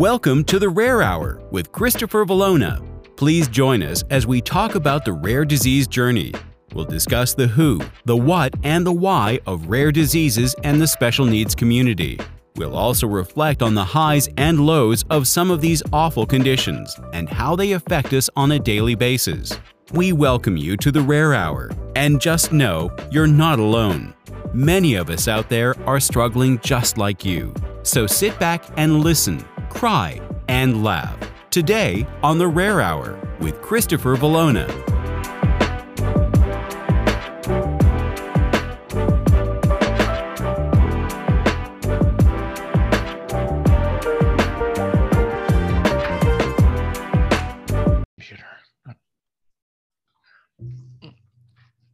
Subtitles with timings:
[0.00, 2.82] Welcome to the Rare Hour with Christopher Valona.
[3.18, 6.32] Please join us as we talk about the rare disease journey.
[6.72, 11.26] We'll discuss the who, the what, and the why of rare diseases and the special
[11.26, 12.18] needs community.
[12.56, 17.28] We'll also reflect on the highs and lows of some of these awful conditions and
[17.28, 19.60] how they affect us on a daily basis.
[19.92, 24.14] We welcome you to the Rare Hour, and just know you're not alone.
[24.54, 27.52] Many of us out there are struggling just like you.
[27.82, 31.16] So sit back and listen cry, and laugh.
[31.50, 34.68] Today on The Rare Hour with Christopher Valona.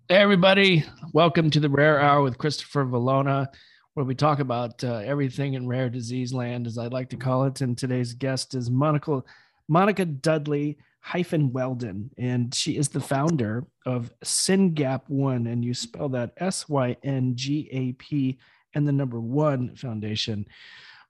[0.08, 3.48] Hey everybody, welcome to the Rare Hour with Christopher Valona
[3.96, 7.44] where we talk about uh, everything in rare disease land, as I'd like to call
[7.44, 7.62] it.
[7.62, 9.22] And today's guest is Monica,
[9.68, 16.10] Monica Dudley hyphen Weldon, and she is the founder of SynGap One, and you spell
[16.10, 18.36] that S Y N G A P
[18.74, 20.44] and the number one foundation.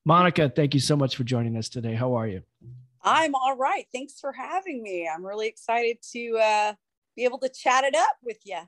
[0.05, 1.95] Monica, thank you so much for joining us today.
[1.95, 2.43] How are you?
[3.03, 3.89] I'm all right.
[3.93, 5.11] Thanks for having me.
[5.13, 6.75] I'm really excited to uh,
[7.17, 8.61] be able to chat it up with you.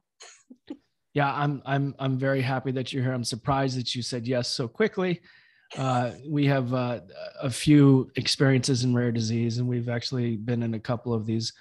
[1.14, 3.12] yeah, I'm I'm I'm very happy that you're here.
[3.12, 5.20] I'm surprised that you said yes so quickly.
[5.76, 7.00] Uh, we have uh,
[7.42, 11.52] a few experiences in rare disease, and we've actually been in a couple of these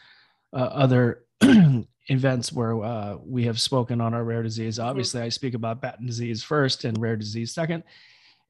[0.54, 1.24] uh, other
[2.08, 4.78] events where uh, we have spoken on our rare disease.
[4.78, 4.88] Mm-hmm.
[4.88, 7.84] Obviously, I speak about Batten disease first and rare disease second.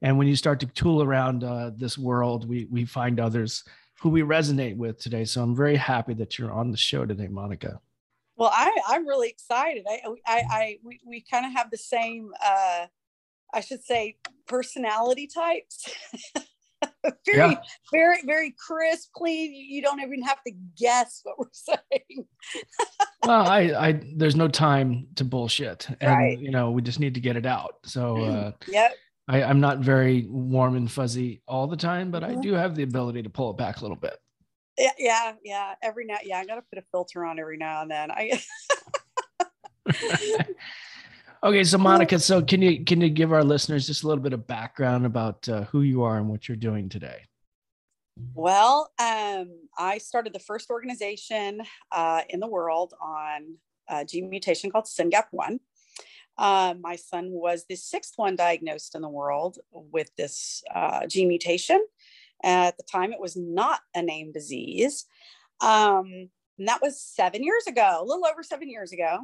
[0.00, 3.64] And when you start to tool around uh, this world, we we find others
[4.00, 5.24] who we resonate with today.
[5.24, 7.80] So I'm very happy that you're on the show today, Monica.
[8.38, 9.84] Well, I, I'm really excited.
[9.88, 12.86] I, I, I we, we kind of have the same, uh,
[13.52, 15.92] I should say, personality types.
[17.26, 17.54] very, yeah.
[17.92, 19.52] very, very crisp, clean.
[19.52, 22.26] You don't even have to guess what we're saying.
[23.26, 26.38] well, I, I, there's no time to bullshit, and right.
[26.38, 27.74] you know, we just need to get it out.
[27.84, 28.94] So, uh, yep.
[29.26, 32.38] I, I'm not very warm and fuzzy all the time, but mm-hmm.
[32.38, 34.16] I do have the ability to pull it back a little bit
[34.78, 35.74] yeah, yeah, yeah.
[35.82, 38.10] Every now, yeah, I got to put a filter on every now and then.
[38.10, 38.40] I.
[41.42, 44.32] okay, so Monica, so can you can you give our listeners just a little bit
[44.32, 47.22] of background about uh, who you are and what you're doing today?
[48.34, 51.62] Well, um, I started the first organization
[51.92, 53.56] uh, in the world on
[53.88, 55.60] a gene mutation called SynGap One.
[56.36, 61.28] Uh, my son was the sixth one diagnosed in the world with this uh, gene
[61.28, 61.84] mutation.
[62.42, 65.06] At the time, it was not a named disease.
[65.60, 69.20] Um, and that was seven years ago, a little over seven years ago.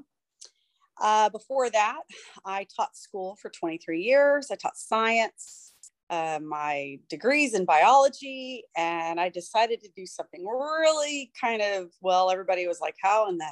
[1.01, 2.01] Uh, before that,
[2.45, 4.51] I taught school for 23 years.
[4.51, 5.73] I taught science,
[6.11, 12.31] uh, my degrees in biology, and I decided to do something really kind of well.
[12.31, 13.49] Everybody was like, How in the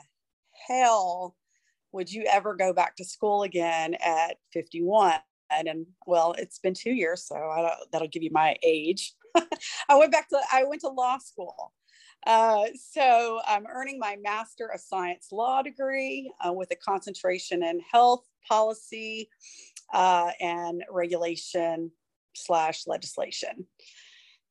[0.68, 1.34] hell
[1.90, 5.14] would you ever go back to school again at 51?
[5.50, 9.14] And well, it's been two years, so that'll give you my age.
[9.88, 11.72] I went back to, I went to law school.
[12.26, 17.80] Uh, so I'm earning my Master of Science Law degree uh, with a concentration in
[17.92, 19.28] health policy
[19.92, 21.90] uh, and regulation
[22.34, 23.66] slash legislation.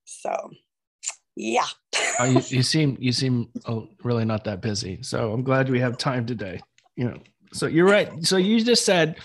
[0.03, 0.51] So,
[1.35, 1.65] yeah.
[2.19, 5.01] oh, you, you, seem you seem oh, really not that busy.
[5.01, 6.59] So I'm glad we have time today.
[6.97, 7.17] You know,
[7.53, 8.09] so you're right.
[8.25, 9.15] So you just said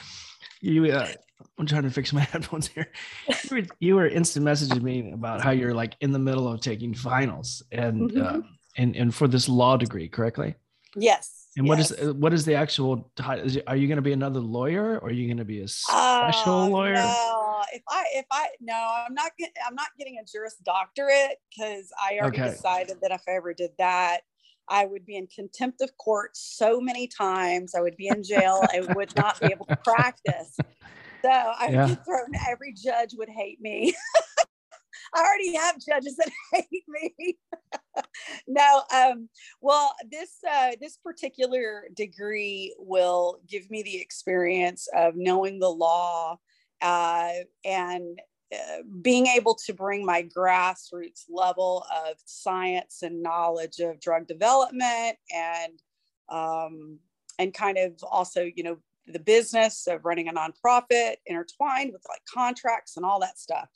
[0.61, 1.09] you uh,
[1.59, 2.91] I'm trying to fix my headphones here.
[3.29, 6.61] You were, you were, instant messaging me about how you're like in the middle of
[6.61, 8.41] taking finals and mm-hmm.
[8.41, 8.41] uh,
[8.77, 10.55] and and for this law degree, correctly?
[10.95, 11.49] Yes.
[11.57, 11.71] And yes.
[11.71, 13.11] what is what is the actual?
[13.67, 16.53] Are you going to be another lawyer, or are you going to be a special
[16.53, 16.95] uh, lawyer?
[16.95, 21.39] No, if I if I no, I'm not getting I'm not getting a Juris Doctorate
[21.51, 22.51] because I already okay.
[22.51, 24.21] decided that if I ever did that,
[24.69, 27.75] I would be in contempt of court so many times.
[27.75, 28.63] I would be in jail.
[28.73, 30.59] I would not be able to practice.
[31.27, 31.89] So I yeah.
[31.89, 32.31] get thrown.
[32.49, 33.93] Every judge would hate me.
[35.15, 37.37] I already have judges that hate me.
[38.47, 39.29] no, um,
[39.61, 46.39] well, this uh, this particular degree will give me the experience of knowing the law
[46.81, 47.33] uh,
[47.65, 48.21] and
[48.55, 55.17] uh, being able to bring my grassroots level of science and knowledge of drug development
[55.35, 55.83] and
[56.29, 57.01] um,
[57.41, 62.21] and kind of also you know the business of running a nonprofit intertwined with like
[62.33, 63.69] contracts and all that stuff.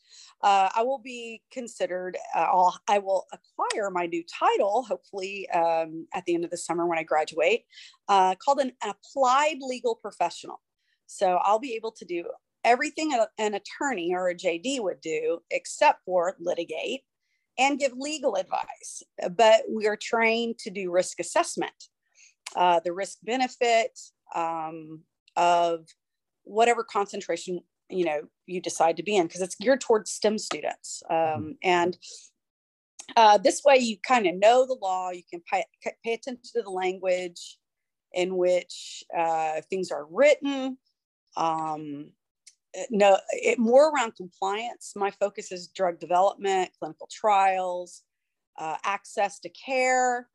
[0.42, 6.06] Uh, I will be considered, uh, I'll, I will acquire my new title, hopefully um,
[6.14, 7.64] at the end of the summer when I graduate,
[8.08, 10.60] uh, called an applied legal professional.
[11.06, 12.24] So I'll be able to do
[12.64, 17.02] everything an attorney or a JD would do except for litigate
[17.58, 19.02] and give legal advice,
[19.36, 21.72] but we are trained to do risk assessment,
[22.56, 23.98] uh, the risk benefit
[24.34, 25.00] um,
[25.40, 25.86] of
[26.44, 31.02] whatever concentration you know you decide to be in because it's geared towards STEM students,
[31.10, 31.50] um, mm-hmm.
[31.62, 31.98] and
[33.16, 35.10] uh, this way you kind of know the law.
[35.10, 35.64] You can pay,
[36.04, 37.58] pay attention to the language
[38.12, 40.78] in which uh, things are written.
[41.36, 42.12] Um,
[42.76, 44.92] uh, no, it, more around compliance.
[44.94, 48.02] My focus is drug development, clinical trials,
[48.58, 50.28] uh, access to care,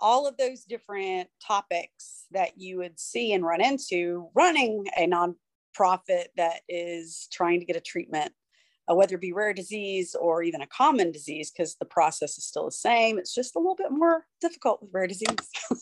[0.00, 6.26] all of those different topics that you would see and run into running a nonprofit
[6.36, 8.32] that is trying to get a treatment,
[8.90, 12.44] uh, whether it be rare disease or even a common disease, because the process is
[12.44, 13.18] still the same.
[13.18, 15.28] It's just a little bit more difficult with rare disease.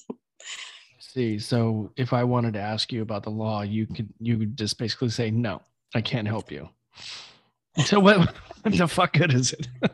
[1.00, 4.78] see so if i wanted to ask you about the law you could you just
[4.78, 5.62] basically say no
[5.94, 6.68] I can't help you.
[7.84, 8.18] So what,
[8.62, 9.68] what the fuck good is it?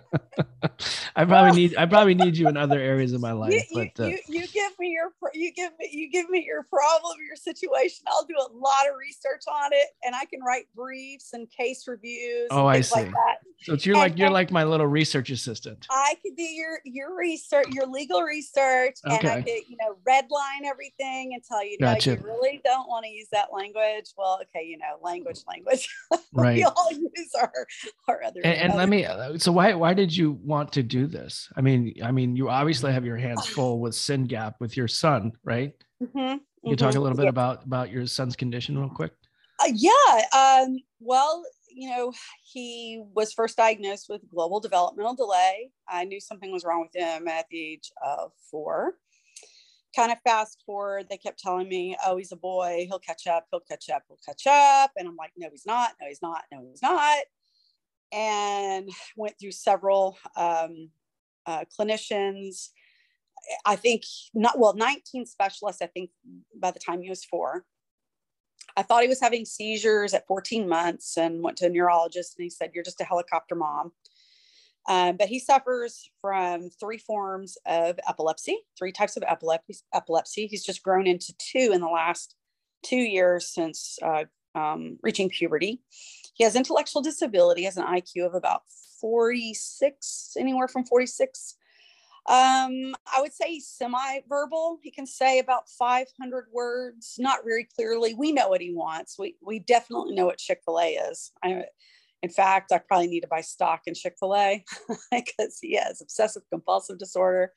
[1.16, 3.52] I probably need I probably need you in other areas of my life.
[3.70, 6.62] You, but uh, you, you give me your you give me you give me your
[6.64, 8.04] problem, your situation.
[8.08, 11.86] I'll do a lot of research on it, and I can write briefs and case
[11.86, 12.48] reviews.
[12.50, 13.02] Oh, I see.
[13.02, 13.12] Like
[13.60, 15.86] so it's you're and, like you're like my little research assistant.
[15.90, 19.16] I could do your your research, your legal research, okay.
[19.16, 22.10] and I could you know redline everything and tell you, gotcha.
[22.10, 24.12] no, you really don't want to use that language.
[24.16, 25.88] Well, okay, you know, language, language.
[26.32, 26.56] Right.
[26.56, 27.52] we all use our
[28.08, 28.40] our other.
[28.44, 29.04] And, and let me.
[29.04, 31.48] Uh, so why why did you want to do this?
[31.56, 35.32] I mean, I mean, you obviously have your hands full with SYNGAP with your son,
[35.44, 35.72] right?
[36.02, 36.74] Mm-hmm, you mm-hmm.
[36.74, 37.30] talk a little bit yeah.
[37.30, 39.12] about about your son's condition real quick.
[39.60, 40.22] Uh, yeah.
[40.32, 41.44] Um, well,
[41.74, 42.12] you know,
[42.42, 45.70] he was first diagnosed with global developmental delay.
[45.88, 48.94] I knew something was wrong with him at the age of four.
[49.94, 53.46] Kind of fast forward, they kept telling me, oh, he's a boy, he'll catch up,
[53.50, 54.92] he'll catch up, he'll catch up.
[54.96, 57.18] And I'm like, no, he's not, no, he's not, no, he's not.
[58.14, 60.90] And went through several um,
[61.46, 62.68] uh, clinicians.
[63.66, 66.10] I think not, well, 19 specialists, I think
[66.58, 67.64] by the time he was four.
[68.76, 72.44] I thought he was having seizures at 14 months and went to a neurologist and
[72.44, 73.92] he said, You're just a helicopter mom.
[74.86, 79.76] Um, but he suffers from three forms of epilepsy, three types of epilepsy.
[79.94, 80.46] epilepsy.
[80.46, 82.34] He's just grown into two in the last
[82.84, 84.24] two years since uh,
[84.54, 85.80] um, reaching puberty.
[86.34, 88.62] He has intellectual disability, has an IQ of about
[89.00, 91.56] 46, anywhere from 46
[92.26, 94.78] um, I would say semi-verbal.
[94.82, 98.14] He can say about 500 words, not very clearly.
[98.14, 99.18] We know what he wants.
[99.18, 101.32] We we definitely know what Chick-fil-A is.
[101.42, 101.64] I,
[102.22, 104.64] in fact, I probably need to buy stock in Chick-fil-A
[105.12, 107.52] because he has obsessive compulsive disorder.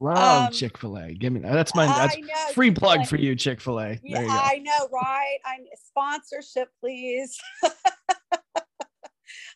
[0.00, 1.12] Wow, um, Chick-fil-A.
[1.14, 1.52] Give me that.
[1.52, 2.96] That's my that's know, free Chick-fil-A.
[2.96, 4.00] plug for you, Chick-fil-A.
[4.02, 5.38] Yeah, I know, right?
[5.44, 7.38] I'm sponsorship, please.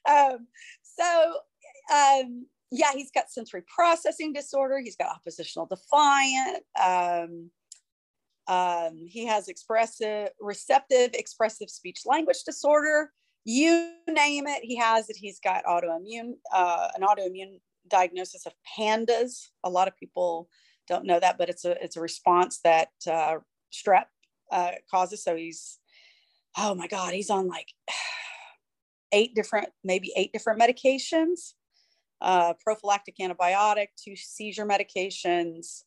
[0.09, 0.47] um,
[0.83, 1.37] so
[1.93, 4.81] um yeah, he's got sensory processing disorder.
[4.81, 6.65] He's got oppositional defiant.
[6.83, 7.51] Um,
[8.49, 13.13] um, he has expressive, receptive, expressive speech language disorder.
[13.45, 15.17] You name it, he has it.
[15.17, 19.49] He's got autoimmune, uh, an autoimmune diagnosis of pandas.
[19.63, 20.49] A lot of people
[20.89, 23.37] don't know that, but it's a it's a response that uh,
[23.73, 24.05] strep
[24.53, 25.23] uh, causes.
[25.23, 25.79] So he's,
[26.57, 27.69] oh my God, he's on like
[29.13, 31.55] eight different, maybe eight different medications
[32.25, 35.83] uh, prophylactic antibiotic, two seizure medications.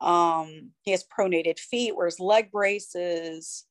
[0.00, 3.64] Um, he has pronated feet, wears leg braces,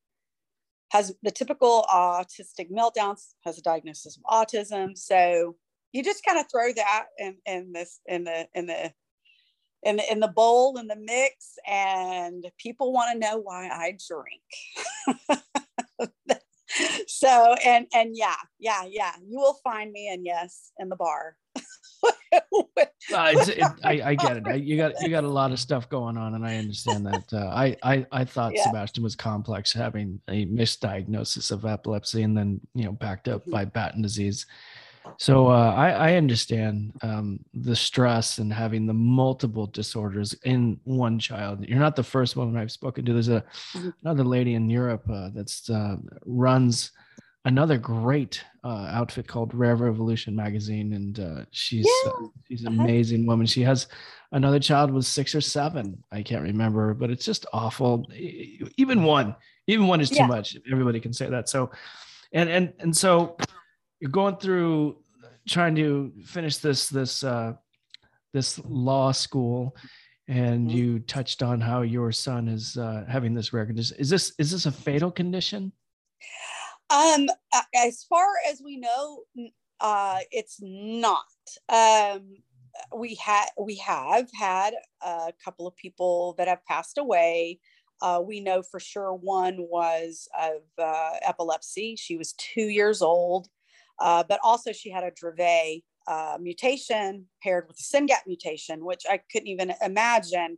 [0.91, 4.97] has the typical autistic meltdowns, has a diagnosis of autism.
[4.97, 5.55] So
[5.91, 8.93] you just kind of throw that in, in this in the in the
[9.83, 13.97] in the in the bowl in the mix, and people want to know why I
[14.07, 15.21] drink.
[17.07, 21.35] so and and yeah yeah yeah you will find me and yes in the bar
[22.31, 22.43] uh,
[23.11, 24.47] it, I, I, get it.
[24.47, 27.33] I, you got you got a lot of stuff going on, and I understand that.
[27.33, 28.63] Uh, I, I I thought yeah.
[28.63, 33.51] Sebastian was complex, having a misdiagnosis of epilepsy, and then you know backed up mm-hmm.
[33.51, 34.45] by Batten disease.
[35.17, 41.19] So uh, I, I understand um, the stress and having the multiple disorders in one
[41.19, 41.65] child.
[41.67, 43.13] You're not the first woman I've spoken to.
[43.13, 43.89] There's a mm-hmm.
[44.03, 46.91] another lady in Europe uh, that's uh, runs
[47.45, 52.11] another great uh, outfit called Rare Revolution magazine, and uh, she's yeah.
[52.11, 52.83] uh, she's an uh-huh.
[52.83, 53.45] amazing woman.
[53.45, 53.87] She has
[54.31, 58.05] another child with six or seven, I can't remember, but it's just awful.
[58.77, 59.35] Even one,
[59.67, 60.27] even one is too yeah.
[60.27, 60.55] much.
[60.71, 61.49] Everybody can say that.
[61.49, 61.71] So,
[62.31, 63.37] and and and so
[63.99, 64.97] you're going through
[65.47, 67.53] trying to finish this this uh,
[68.33, 69.75] this law school.
[70.27, 70.77] And mm-hmm.
[70.77, 73.97] you touched on how your son is uh, having this rare condition.
[73.99, 75.71] Is this is this a fatal condition?
[76.91, 77.27] Um,
[77.75, 79.23] as far as we know,
[79.79, 81.25] uh, it's not.
[81.67, 82.37] Um,
[82.95, 87.59] we had we have had a couple of people that have passed away.
[88.01, 91.95] Uh, we know for sure one was of uh, epilepsy.
[91.97, 93.49] She was two years old,
[93.99, 99.03] uh, but also she had a Dravet uh, mutation paired with a SYNGAP mutation, which
[99.09, 100.57] I couldn't even imagine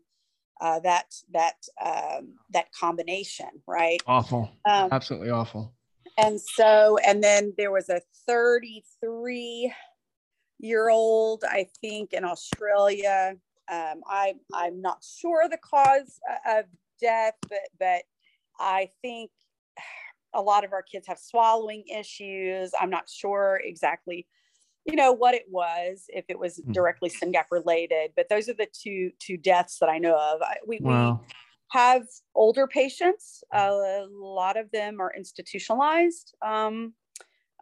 [0.61, 4.01] uh, that that um, that combination, right?
[4.05, 5.73] Awful, um, absolutely awful.
[6.17, 9.73] And so, and then there was a 33
[10.59, 13.35] year old, I think, in Australia.
[13.71, 16.65] Um, I I'm not sure the cause of
[17.01, 18.03] death, but but
[18.59, 19.31] I think
[20.33, 22.71] a lot of our kids have swallowing issues.
[22.79, 24.27] I'm not sure exactly
[24.85, 26.71] you know what it was if it was hmm.
[26.71, 30.57] directly SYNGAP related but those are the two two deaths that i know of I,
[30.65, 31.21] we, wow.
[31.21, 31.33] we
[31.69, 32.03] have
[32.35, 36.93] older patients a lot of them are institutionalized um,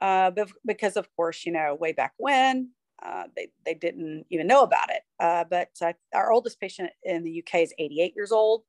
[0.01, 0.31] uh,
[0.65, 2.69] because of course you know way back when
[3.01, 7.23] uh, they, they didn't even know about it uh, but uh, our oldest patient in
[7.23, 8.63] the uk is 88 years old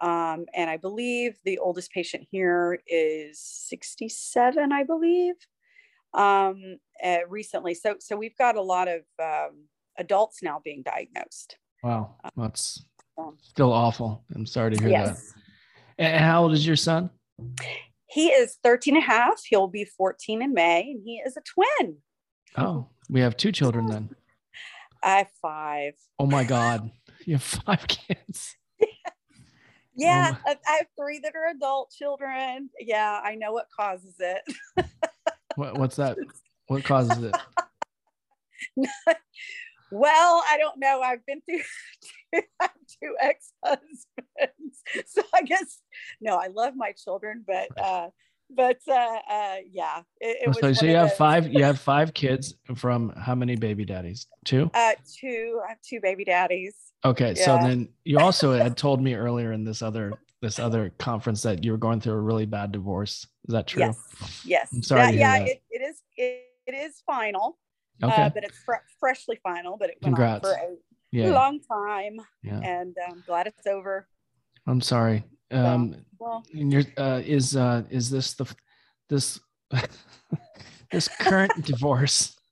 [0.00, 5.34] um, and i believe the oldest patient here is 67 i believe
[6.14, 7.74] um, uh, recently.
[7.74, 9.64] So, so we've got a lot of um,
[9.96, 11.56] adults now being diagnosed.
[11.82, 12.84] Wow, uh, that's
[13.42, 14.24] still awful.
[14.34, 15.32] I'm sorry to hear yes.
[15.98, 16.04] that.
[16.04, 17.10] And how old is your son?
[18.06, 19.42] He is 13 and a half.
[19.44, 21.98] He'll be 14 in May, and he is a twin.
[22.56, 24.10] Oh, we have two children then.
[25.02, 25.94] I have five.
[26.18, 26.90] Oh my God.
[27.24, 28.56] You have five kids.
[29.98, 32.70] Yeah, oh I have three that are adult children.
[32.78, 34.42] Yeah, I know what causes it.
[35.58, 36.16] What, what's that?
[36.68, 37.34] What causes it?
[39.90, 41.00] well, I don't know.
[41.00, 41.62] I've been through
[42.32, 42.42] two,
[43.02, 45.80] two ex-husbands, so I guess
[46.20, 46.36] no.
[46.36, 48.10] I love my children, but uh,
[48.54, 51.52] but uh, uh, yeah, it, it so, so you have five.
[51.52, 54.28] You have five kids from how many baby daddies?
[54.44, 54.70] Two.
[54.74, 55.60] Uh, two.
[55.66, 56.76] I have two baby daddies.
[57.04, 57.44] Okay, yeah.
[57.44, 61.64] so then you also had told me earlier in this other this other conference that
[61.64, 63.26] you were going through a really bad divorce.
[63.48, 63.82] Is that true?
[63.82, 64.42] Yes.
[64.44, 64.68] Yes.
[64.72, 65.02] I'm sorry.
[65.02, 65.48] That, yeah, that.
[65.48, 66.02] It, it is.
[66.16, 67.58] It, it is final.
[68.02, 68.22] Uh, okay.
[68.22, 69.76] Uh, but it's fr- freshly final.
[69.76, 70.46] But it went Congrats.
[70.46, 70.76] on for a
[71.10, 71.30] yeah.
[71.30, 72.20] long time.
[72.42, 72.60] Yeah.
[72.62, 74.06] And I'm um, glad it's over.
[74.66, 75.24] I'm sorry.
[75.50, 78.46] Um, well, well uh, is uh, is this the
[79.08, 79.40] this
[80.90, 82.34] this current divorce?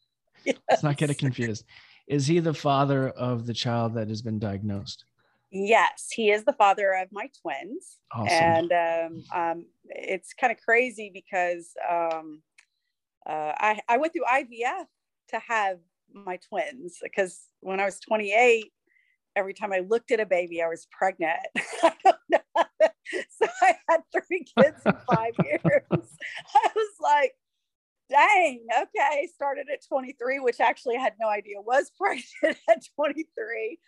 [0.46, 0.58] Yes.
[0.70, 1.64] Let's not get it confused.
[2.06, 5.04] Is he the father of the child that has been diagnosed?
[5.50, 7.98] Yes, he is the father of my twins.
[8.12, 8.28] Awesome.
[8.30, 12.42] And um, um, it's kind of crazy because um,
[13.28, 14.86] uh, I, I went through IVF
[15.28, 15.78] to have
[16.12, 18.72] my twins because when I was 28,
[19.34, 21.38] every time I looked at a baby, I was pregnant.
[21.82, 21.92] I
[23.30, 25.62] so I had three kids in five years.
[25.90, 27.34] I was like,
[28.10, 29.28] dang, okay.
[29.34, 33.78] Started at 23, which actually I had no idea was pregnant at 23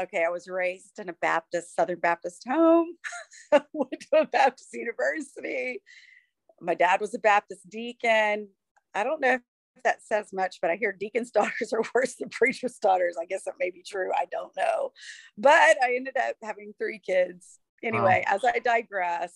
[0.00, 2.88] okay, I was raised in a Baptist, Southern Baptist home,
[3.52, 5.82] went to a Baptist university.
[6.60, 8.48] My dad was a Baptist deacon.
[8.94, 12.28] I don't know if that says much, but I hear deacon's daughters are worse than
[12.28, 13.16] preacher's daughters.
[13.20, 14.10] I guess that may be true.
[14.14, 14.92] I don't know.
[15.36, 17.58] But I ended up having three kids.
[17.82, 18.34] Anyway, wow.
[18.34, 19.32] as I digress.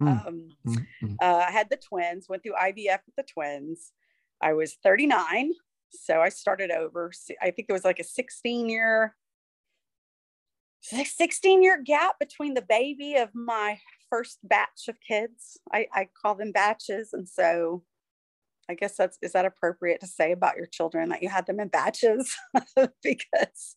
[0.00, 1.14] Um, mm-hmm.
[1.20, 3.92] uh, I had the twins, went through IVF with the twins.
[4.40, 5.52] I was 39.
[5.92, 7.10] So I started over.
[7.42, 9.14] I think it was like a 16 year
[10.82, 13.78] 16 year gap between the baby of my
[14.08, 15.58] first batch of kids.
[15.72, 17.10] I, I call them batches.
[17.12, 17.82] And so
[18.68, 21.60] I guess that's, is that appropriate to say about your children that you had them
[21.60, 22.34] in batches?
[23.02, 23.76] because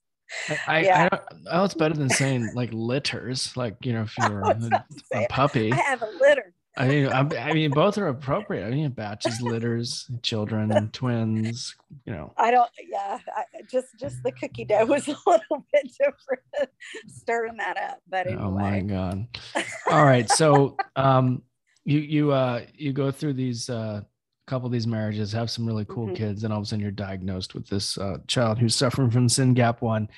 [0.67, 1.09] I, yeah.
[1.11, 4.85] I, I, know it's better than saying like litters, like, you know, if you're a,
[5.13, 5.71] a puppy.
[5.71, 6.53] I have a litter.
[6.75, 8.65] I mean, I, mean, both are appropriate.
[8.65, 11.75] I mean, batches, litters, children, twins.
[12.05, 12.33] You know.
[12.35, 12.69] I don't.
[12.89, 16.71] Yeah, I, just just the cookie dough was a little bit different,
[17.07, 18.01] stirring that up.
[18.09, 18.41] But anyway.
[18.41, 19.27] Oh my god!
[19.91, 21.43] All right, so um,
[21.85, 24.01] you you uh you go through these uh
[24.45, 26.15] couple of these marriages, have some really cool mm-hmm.
[26.15, 29.27] kids, and all of a sudden you're diagnosed with this uh, child who's suffering from
[29.27, 30.09] SYNGAP one.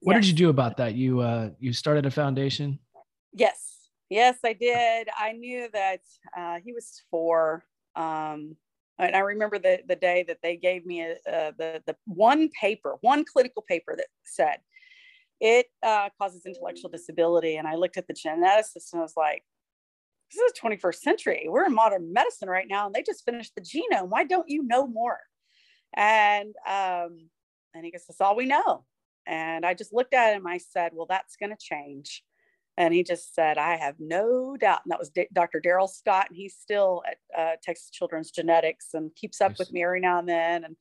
[0.00, 0.24] What yes.
[0.24, 0.94] did you do about that?
[0.94, 2.78] You uh you started a foundation.
[3.34, 3.70] Yes
[4.10, 5.08] Yes, I did.
[5.16, 6.00] I knew that
[6.36, 7.64] uh, he was four.
[7.94, 8.56] Um,
[8.98, 12.50] and I remember the, the day that they gave me a, uh, the, the one
[12.60, 14.58] paper, one clinical paper that said
[15.40, 17.56] it uh, causes intellectual disability.
[17.56, 19.44] And I looked at the geneticist and I was like,
[20.32, 21.46] this is 21st century.
[21.48, 24.08] We're in modern medicine right now, and they just finished the genome.
[24.08, 25.18] Why don't you know more?
[25.94, 27.28] And um,
[27.74, 28.84] and he goes, that's all we know.
[29.26, 30.46] And I just looked at him.
[30.46, 32.22] I said, well, that's going to change.
[32.76, 34.80] And he just said, I have no doubt.
[34.84, 35.60] And that was D- Dr.
[35.60, 36.26] Daryl Scott.
[36.30, 39.58] And he's still at uh, Texas Children's Genetics and keeps up nice.
[39.58, 40.64] with me every now and then.
[40.64, 40.76] And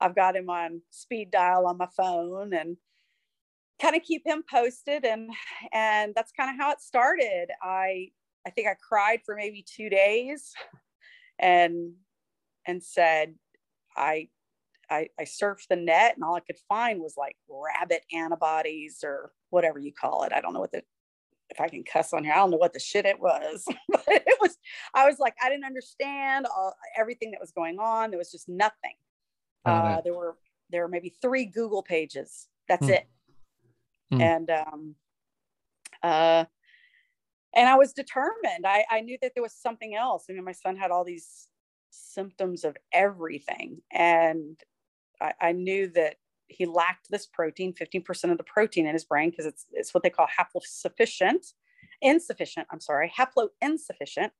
[0.00, 2.76] I've got him on speed dial on my phone and
[3.80, 5.30] kind of keep him posted and
[5.72, 7.48] and that's kind of how it started.
[7.62, 8.08] I
[8.46, 10.52] I think I cried for maybe 2 days
[11.38, 11.94] and
[12.66, 13.34] and said
[13.96, 14.28] I
[14.88, 19.32] I, I surfed the net and all I could find was like rabbit antibodies or
[19.50, 20.32] whatever you call it.
[20.32, 20.82] I don't know what the
[21.50, 24.04] if I can cuss on here, I don't know what the shit it was, but
[24.08, 24.56] it was,
[24.94, 28.10] I was like, I didn't understand all, everything that was going on.
[28.10, 28.94] There was just nothing.
[29.64, 30.36] Uh, there were,
[30.70, 32.46] there were maybe three Google pages.
[32.68, 32.92] That's hmm.
[32.92, 33.08] it.
[34.12, 34.20] Hmm.
[34.20, 34.94] And, um,
[36.02, 36.44] uh,
[37.56, 38.66] and I was determined.
[38.66, 40.26] I, I knew that there was something else.
[40.28, 41.48] I mean, my son had all these
[41.90, 43.80] symptoms of everything.
[43.90, 44.60] And
[45.20, 46.16] I, I knew that
[46.48, 50.02] he lacked this protein, 15% of the protein in his brain, because it's, it's what
[50.02, 51.54] they call haplosufficient,
[52.02, 54.32] insufficient, I'm sorry, haplo insufficient.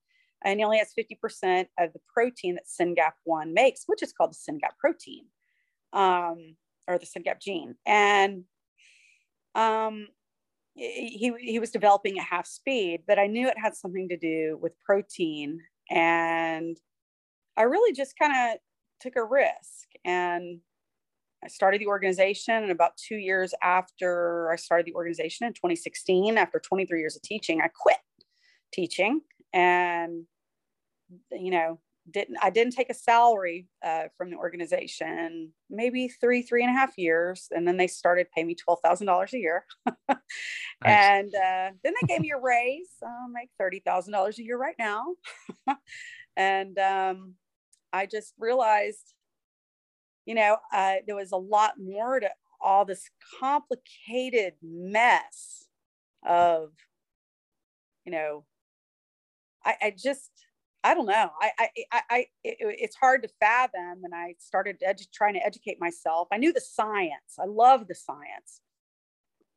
[0.44, 4.52] And he only has 50% of the protein that SYNGAP1 makes, which is called the
[4.52, 5.24] SYNGAP protein
[5.94, 6.56] um,
[6.86, 7.76] or the SYNGAP gene.
[7.86, 8.44] And
[9.54, 10.08] um,
[10.76, 14.58] he, he was developing at half speed, but I knew it had something to do
[14.60, 15.60] with protein.
[15.90, 16.78] And
[17.56, 18.58] I really just kind of
[19.00, 20.60] took a risk and
[21.44, 26.38] I started the organization, and about two years after I started the organization in 2016,
[26.38, 27.98] after 23 years of teaching, I quit
[28.72, 29.20] teaching
[29.52, 30.24] and,
[31.30, 31.78] you know,
[32.10, 36.78] didn't I didn't take a salary uh, from the organization maybe three three and a
[36.78, 39.64] half years and then they started paying me twelve thousand dollars a year.
[40.84, 40.92] Nice.
[41.08, 42.90] and uh, then they gave me a raise.
[43.02, 45.04] I make thirty thousand dollars a year right now.
[46.38, 47.32] And um,
[47.94, 49.14] I just realized
[50.26, 52.28] you know, uh, there was a lot more to
[52.60, 53.08] all this
[53.40, 55.68] complicated mess
[56.26, 56.72] of,
[58.04, 58.44] you know,
[59.64, 60.30] I, I just,
[60.86, 61.30] I don't know.
[61.40, 64.04] I, I, I, it, it's hard to fathom.
[64.04, 66.28] And I started edu- trying to educate myself.
[66.30, 67.34] I knew the science.
[67.40, 68.60] I love the science,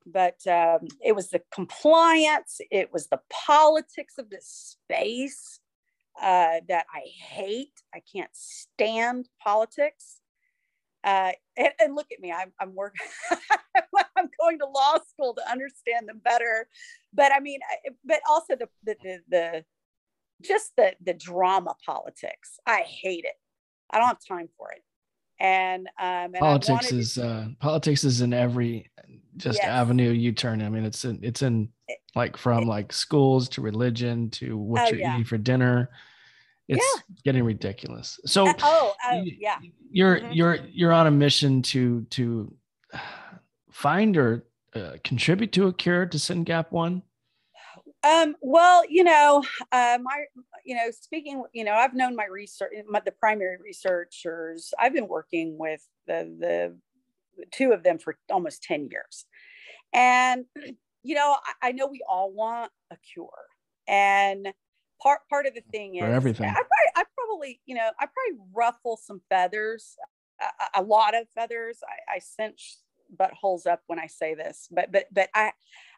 [0.08, 2.62] but um, it was the compliance.
[2.72, 5.60] It was the politics of this space
[6.20, 7.84] uh, that I hate.
[7.94, 10.20] I can't stand politics
[11.04, 15.50] uh, and, and, look at me i'm, I'm working i'm going to law school to
[15.50, 16.68] understand them better
[17.14, 17.60] but i mean
[18.04, 19.66] but also the the, the, the
[20.42, 23.36] just the the drama politics i hate it
[23.92, 24.84] i don't have time for it
[25.42, 28.92] and, um, and politics is uh, politics is in every
[29.38, 29.68] just yes.
[29.68, 31.70] avenue you turn i mean it's in it's in
[32.16, 35.14] like from like schools to religion to what oh, you're yeah.
[35.14, 35.90] eating for dinner
[36.70, 37.16] it's yeah.
[37.26, 38.20] getting ridiculous.
[38.26, 39.58] So uh, oh, oh yeah.
[39.90, 40.32] You're mm-hmm.
[40.32, 42.54] you're you're on a mission to to
[43.72, 47.02] find or uh, contribute to a cure to SYNGAP one.
[48.04, 50.24] Um, well, you know, uh, my,
[50.64, 54.74] you know, speaking, you know, I've known my research, my, the primary researchers.
[54.80, 56.78] I've been working with the the
[57.52, 59.26] two of them for almost ten years,
[59.94, 60.46] and
[61.04, 63.48] you know, I, I know we all want a cure,
[63.88, 64.54] and
[65.02, 66.48] part part of the thing is For everything.
[66.48, 69.98] I probably, I probably, you know, I probably ruffle some feathers,
[70.40, 71.80] a, a lot of feathers.
[71.84, 72.78] I, I cinch
[73.14, 75.52] buttholes up when I say this, but but but I,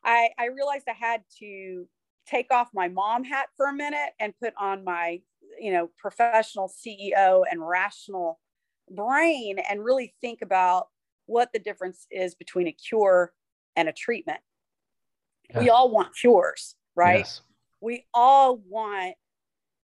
[0.04, 1.88] I I realized I had to
[2.28, 5.22] take off my mom hat for a minute and put on my
[5.60, 8.40] you know professional CEO and rational
[8.90, 10.88] brain and really think about
[11.26, 13.32] what the difference is between a cure
[13.76, 14.40] and a treatment.
[15.50, 15.60] Yeah.
[15.60, 17.20] We all want cures, right?
[17.20, 17.42] Yes
[17.82, 19.16] we all want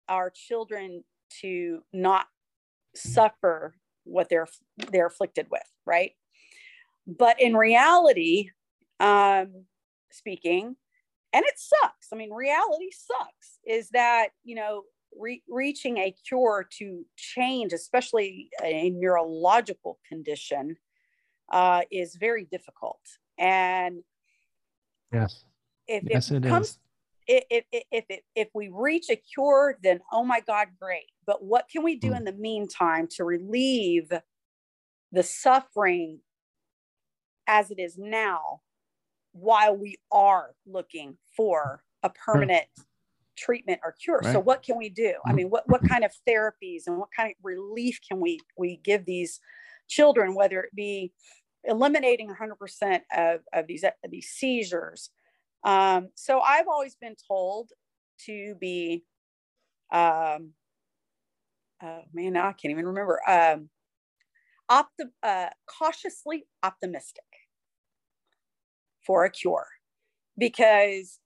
[0.09, 1.03] our children
[1.41, 2.27] to not
[2.95, 4.47] suffer what they're
[4.91, 6.11] they're afflicted with right
[7.05, 8.49] but in reality
[8.99, 9.65] um
[10.11, 10.75] speaking
[11.33, 14.83] and it sucks i mean reality sucks is that you know
[15.19, 20.75] re- reaching a cure to change especially a neurological condition
[21.51, 22.99] uh, is very difficult
[23.37, 24.03] and
[25.13, 25.45] yes
[25.87, 26.79] if yes, it, it comes is
[27.27, 31.11] if, if, if, if we reach a cure, then oh my God, great.
[31.25, 32.15] But what can we do hmm.
[32.15, 34.11] in the meantime to relieve
[35.11, 36.19] the suffering
[37.47, 38.61] as it is now
[39.39, 42.65] while we are looking for a permanent
[43.37, 44.19] treatment or cure?
[44.23, 44.33] Right.
[44.33, 45.13] So what can we do?
[45.25, 45.35] I hmm.
[45.35, 49.05] mean, what, what kind of therapies and what kind of relief can we, we give
[49.05, 49.39] these
[49.87, 51.13] children, whether it be
[51.63, 55.09] eliminating 100% of, of these, of these seizures,
[55.63, 57.71] um, so I've always been told
[58.25, 59.03] to be,
[59.91, 60.53] um,
[61.83, 63.69] oh man, I can't even remember, um,
[64.69, 67.23] opti- uh, cautiously optimistic
[69.07, 69.67] for a cure
[70.37, 71.19] because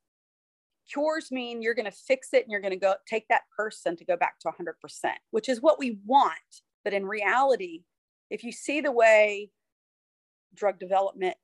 [0.92, 3.98] cures mean you're going to fix it and you're going to go take that person
[3.98, 4.74] to go back to 100%,
[5.32, 6.38] which is what we want.
[6.84, 7.84] But in reality,
[8.30, 9.50] if you see the way
[10.54, 11.36] drug development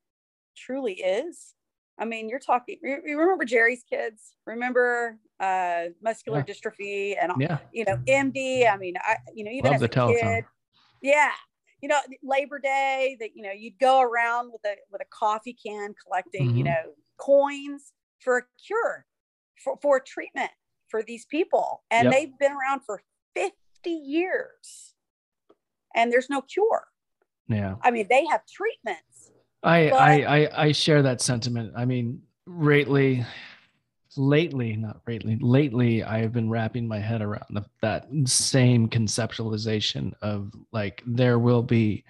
[0.55, 1.53] truly is,
[1.99, 2.77] I mean, you're talking.
[2.83, 4.35] You remember Jerry's kids?
[4.45, 6.53] Remember uh, muscular yeah.
[6.53, 7.57] dystrophy and yeah.
[7.73, 8.71] you know MD.
[8.71, 10.19] I mean, I you know even Love as a telethon.
[10.19, 10.45] kid,
[11.01, 11.31] yeah.
[11.81, 15.53] You know, Labor Day that you know you'd go around with a with a coffee
[15.53, 16.57] can collecting mm-hmm.
[16.57, 19.05] you know coins for a cure
[19.63, 20.51] for for treatment
[20.89, 22.13] for these people, and yep.
[22.13, 23.01] they've been around for
[23.35, 24.93] fifty years,
[25.95, 26.87] and there's no cure.
[27.47, 29.31] Yeah, I mean they have treatments
[29.63, 31.73] I, but, I, I I share that sentiment.
[31.75, 33.25] I mean, lately,
[34.17, 40.13] lately, not lately, lately, I have been wrapping my head around the, that same conceptualization
[40.21, 42.03] of like there will be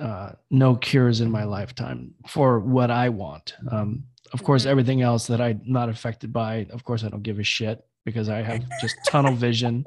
[0.00, 3.54] uh, no cures in my lifetime for what I want.
[3.70, 4.70] Um, of course, mm-hmm.
[4.70, 8.28] everything else that I'm not affected by, of course, I don't give a shit because
[8.28, 9.84] I have just tunnel vision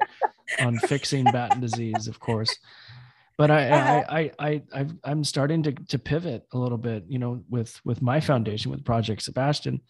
[0.60, 2.54] on fixing Batten disease, of course
[3.40, 4.04] but I, uh-huh.
[4.10, 7.80] I, I, I, I, am starting to, to pivot a little bit, you know, with,
[7.86, 9.80] with my foundation, with Project Sebastian,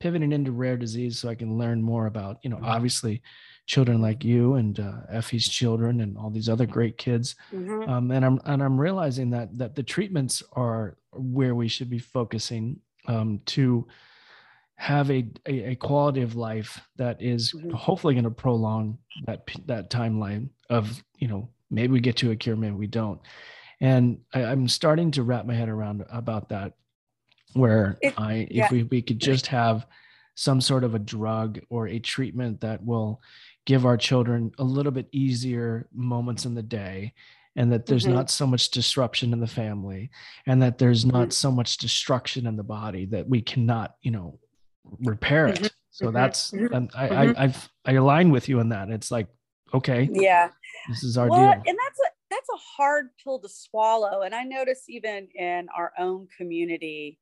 [0.00, 3.22] pivoting into rare disease so I can learn more about, you know, obviously
[3.66, 7.34] children like you and uh, Effie's children and all these other great kids.
[7.52, 7.88] Mm-hmm.
[7.90, 11.98] Um, and I'm, and I'm realizing that, that the treatments are where we should be
[11.98, 12.78] focusing
[13.08, 13.86] um, to
[14.76, 17.70] have a, a, a, quality of life that is mm-hmm.
[17.70, 22.36] hopefully going to prolong that, that timeline of, you know, maybe we get to a
[22.36, 23.20] cure maybe we don't
[23.80, 26.74] and I, am starting to wrap my head around about that
[27.56, 28.68] where it, i if yeah.
[28.70, 29.86] we, we could just have
[30.34, 33.20] some sort of a drug or a treatment that will
[33.64, 37.12] give our children a little bit easier moments in the day
[37.56, 38.14] and that there's mm-hmm.
[38.14, 40.10] not so much disruption in the family
[40.46, 41.30] and that there's not mm-hmm.
[41.30, 44.38] so much destruction in the body that we cannot you know
[45.00, 45.66] repair it mm-hmm.
[45.90, 46.14] so mm-hmm.
[46.14, 46.86] that's mm-hmm.
[46.96, 47.40] I, I mm-hmm.
[47.40, 49.28] i've i align with you on that it's like
[49.74, 50.50] okay yeah
[50.88, 51.62] this is our well, deal.
[51.66, 54.22] And that's a that's a hard pill to swallow.
[54.22, 57.18] And I notice even in our own community,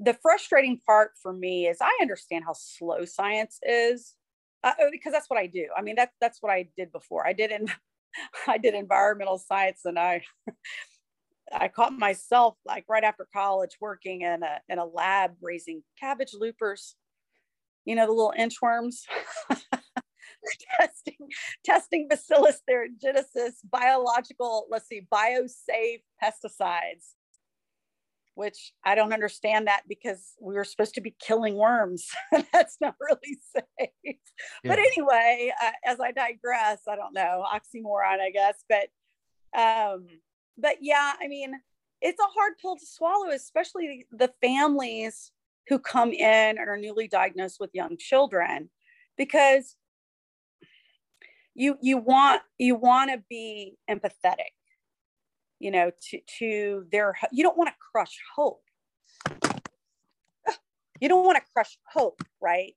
[0.00, 4.14] the frustrating part for me is I understand how slow science is.
[4.62, 5.66] Uh, oh, because that's what I do.
[5.76, 7.26] I mean, that's that's what I did before.
[7.26, 7.66] I did in
[8.46, 10.22] I did environmental science, and I
[11.52, 16.32] I caught myself like right after college working in a in a lab raising cabbage
[16.34, 16.96] loopers,
[17.84, 19.02] you know, the little inchworms.
[20.78, 21.16] testing
[21.64, 27.14] testing bacillus thuringiensis biological let's see biosafe pesticides
[28.36, 32.08] which i don't understand that because we were supposed to be killing worms.
[32.52, 33.90] That's not really safe.
[34.04, 34.14] Yeah.
[34.64, 38.88] but anyway uh, as i digress i don't know oxymoron i guess but
[39.58, 40.06] um
[40.58, 41.52] but yeah i mean
[42.02, 45.32] it's a hard pill to swallow especially the families
[45.68, 48.68] who come in and are newly diagnosed with young children
[49.16, 49.76] because
[51.54, 54.52] you you want you want to be empathetic
[55.66, 58.62] you know to to their you don't want to crush hope.
[60.98, 62.72] You don't want to crush hope right?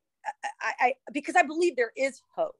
[0.61, 2.59] I, I because i believe there is hope.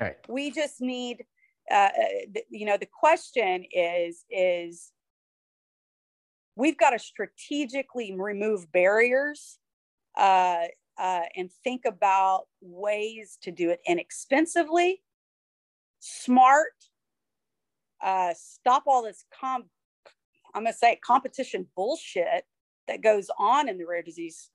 [0.00, 0.16] Right.
[0.28, 1.24] We just need
[1.70, 4.92] uh, uh you know the question is is
[6.56, 9.58] we've got to strategically remove barriers
[10.16, 10.64] uh,
[10.98, 15.02] uh, and think about ways to do it inexpensively
[16.00, 16.72] smart,
[18.02, 19.64] uh, stop all this com
[20.54, 22.44] I'm gonna say competition bullshit
[22.88, 24.50] that goes on in the rare disease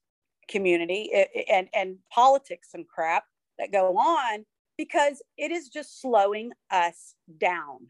[0.48, 1.12] community
[1.50, 3.26] and and politics and crap
[3.60, 4.46] that go on
[4.78, 7.88] because it is just slowing us down.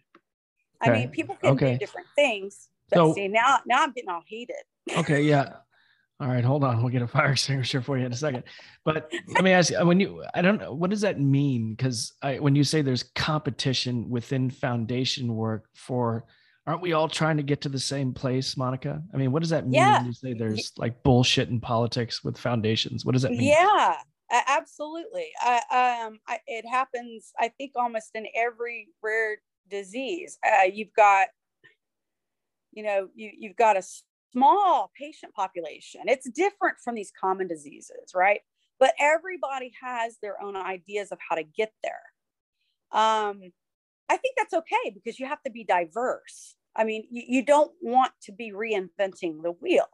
[0.82, 1.74] I mean, people can okay.
[1.74, 4.56] do different things, but so, see now now I'm getting all heated.
[4.98, 5.58] Okay, yeah.
[6.22, 6.84] All right, hold on.
[6.84, 8.44] We'll get a fire extinguisher for you in a second.
[8.86, 11.74] But let me ask you: when you, I don't know, what does that mean?
[11.74, 16.26] Because when you say there's competition within foundation work for,
[16.68, 19.02] aren't we all trying to get to the same place, Monica?
[19.12, 19.98] I mean, what does that mean yeah.
[19.98, 23.04] when you say there's like bullshit in politics with foundations?
[23.04, 23.42] What does that mean?
[23.42, 23.96] Yeah,
[24.48, 25.30] absolutely.
[25.42, 27.34] I, um, I, it happens.
[27.40, 29.38] I think almost in every rare
[29.72, 30.38] disease.
[30.46, 31.30] Uh, you've got,
[32.74, 33.82] you know, you you've got a
[34.32, 36.02] small patient population.
[36.08, 38.42] It's different from these common diseases, right?
[38.80, 41.94] But everybody has their own ideas of how to get there.
[42.92, 43.42] Um,
[44.10, 46.56] I think that's okay because you have to be diverse.
[46.76, 49.88] I mean, you, you don't want to be reinventing the wheel.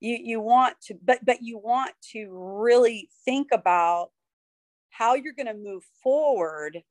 [0.00, 4.10] You, you want to, but but you want to really think about
[4.90, 6.82] how you're going to move forward.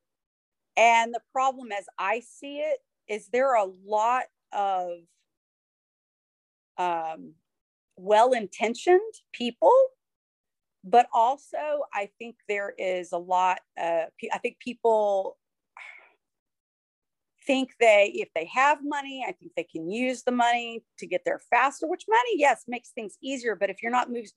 [0.78, 5.00] And the problem, as I see it, is there are a lot of
[6.82, 7.34] um,
[7.96, 9.74] well intentioned people,
[10.84, 15.38] but also I think there is a lot, uh, I think people
[17.46, 21.22] think they if they have money i think they can use the money to get
[21.26, 24.28] there faster which money yes makes things easier but if you're not move,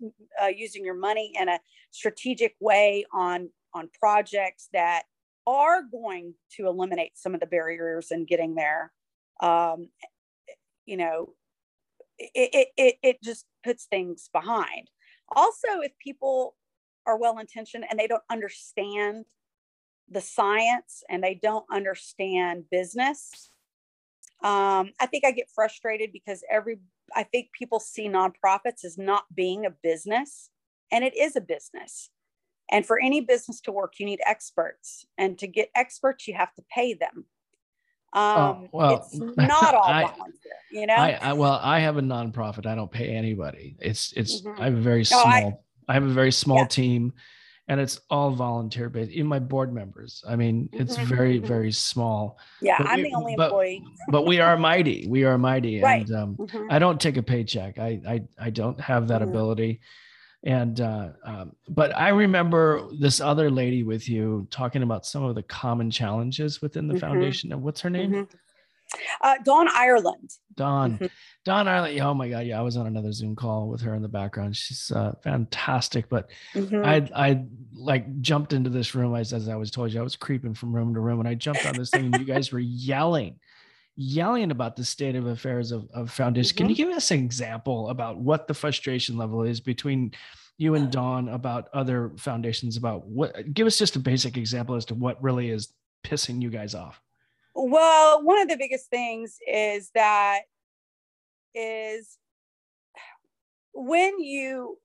[0.43, 1.59] uh, using your money in a
[1.91, 5.03] strategic way on on projects that
[5.47, 8.91] are going to eliminate some of the barriers in getting there
[9.43, 9.89] um,
[10.87, 11.35] you know
[12.19, 14.89] it, it, it just puts things behind
[15.35, 16.57] also if people
[17.07, 19.25] are well intentioned and they don't understand
[20.11, 23.51] the science and they don't understand business.
[24.43, 26.79] Um, I think I get frustrated because every
[27.15, 30.51] I think people see nonprofits as not being a business,
[30.91, 32.11] and it is a business.
[32.71, 36.55] And for any business to work, you need experts, and to get experts, you have
[36.55, 37.27] to pay them.
[38.15, 40.95] Oh, um, oh, well, it's not all I, volunteer, you know.
[40.95, 42.67] I, I, well, I have a nonprofit.
[42.67, 43.77] I don't pay anybody.
[43.81, 44.43] It's it's.
[44.43, 44.61] Mm-hmm.
[44.61, 45.27] I have a very small.
[45.27, 45.57] I,
[45.89, 46.67] I, have a very small yeah.
[46.67, 47.13] team
[47.69, 51.15] and it's all volunteer based in my board members i mean it's mm-hmm.
[51.15, 51.47] very mm-hmm.
[51.47, 55.25] very small yeah but i'm we, the only but, employee but we are mighty we
[55.25, 56.07] are mighty right.
[56.07, 56.67] and um, mm-hmm.
[56.71, 59.31] i don't take a paycheck i i, I don't have that mm-hmm.
[59.31, 59.81] ability
[60.45, 65.35] and uh, um, but i remember this other lady with you talking about some of
[65.35, 67.01] the common challenges within the mm-hmm.
[67.01, 68.37] foundation and what's her name mm-hmm.
[69.23, 70.31] Uh, Dawn Ireland.
[70.55, 70.93] Dawn.
[70.95, 71.07] Mm-hmm.
[71.45, 72.01] Dawn Ireland.
[72.01, 72.47] Oh my God.
[72.47, 74.57] Yeah, I was on another Zoom call with her in the background.
[74.57, 76.09] She's uh, fantastic.
[76.09, 76.85] But mm-hmm.
[76.85, 80.01] I I like jumped into this room as, as I was told you.
[80.01, 82.25] I was creeping from room to room and I jumped on this thing and you
[82.25, 83.39] guys were yelling,
[83.97, 86.51] yelling about the state of affairs of, of foundation.
[86.51, 86.59] Mm-hmm.
[86.59, 86.91] Can you mm-hmm.
[86.91, 90.13] give us an example about what the frustration level is between
[90.59, 94.85] you and Dawn about other foundations about what give us just a basic example as
[94.87, 95.73] to what really is
[96.05, 97.01] pissing you guys off
[97.55, 100.41] well, one of the biggest things is that
[101.55, 102.19] is
[103.75, 104.79] when you,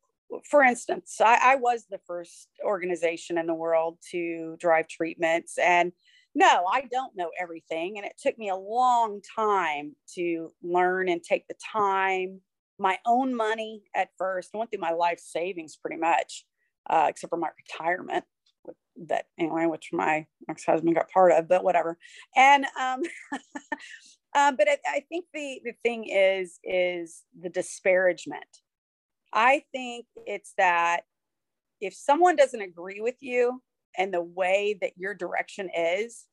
[0.45, 5.57] for instance, I, I was the first organization in the world to drive treatments.
[5.57, 5.91] And
[6.39, 7.97] no, I don't know everything.
[7.97, 12.39] And it took me a long time to learn and take the time,
[12.79, 14.51] my own money at first.
[14.55, 16.45] I went through my life savings pretty much,
[16.89, 18.23] uh, except for my retirement
[19.07, 21.97] that anyway, which my ex-husband got part of, but whatever.
[22.37, 23.01] And um,
[24.33, 28.47] um but I, I think the the thing is is the disparagement.
[29.33, 31.01] I think it's that
[31.81, 33.61] if someone doesn't agree with you
[33.97, 36.25] and the way that your direction is,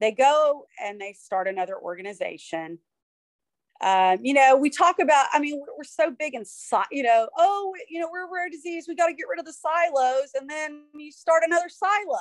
[0.00, 2.78] they go and they start another organization
[3.80, 6.44] um, you know, we talk about, I mean, we're, so big in,
[6.90, 8.86] you know, oh, you know, we're a rare disease.
[8.88, 10.30] We got to get rid of the silos.
[10.38, 12.20] And then you start another silo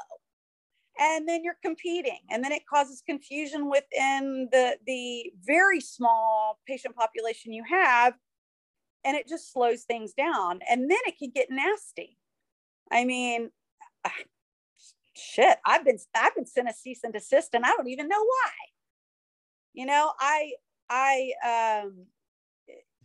[1.00, 2.20] and then you're competing.
[2.30, 8.14] And then it causes confusion within the, the very small patient population you have.
[9.06, 10.60] And it just slows things down.
[10.70, 12.18] And then it can get nasty.
[12.92, 13.52] I mean,
[15.16, 18.24] shit, I've been, I've been sent a cease and desist and I don't even know
[18.24, 18.52] why.
[19.74, 20.54] You know, I,
[20.90, 22.06] I um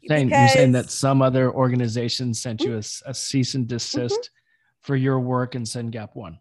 [0.06, 4.14] saying because, you're saying that some other organization sent you a, a cease and desist
[4.14, 4.80] mm-hmm.
[4.80, 6.38] for your work in SYNGAP one.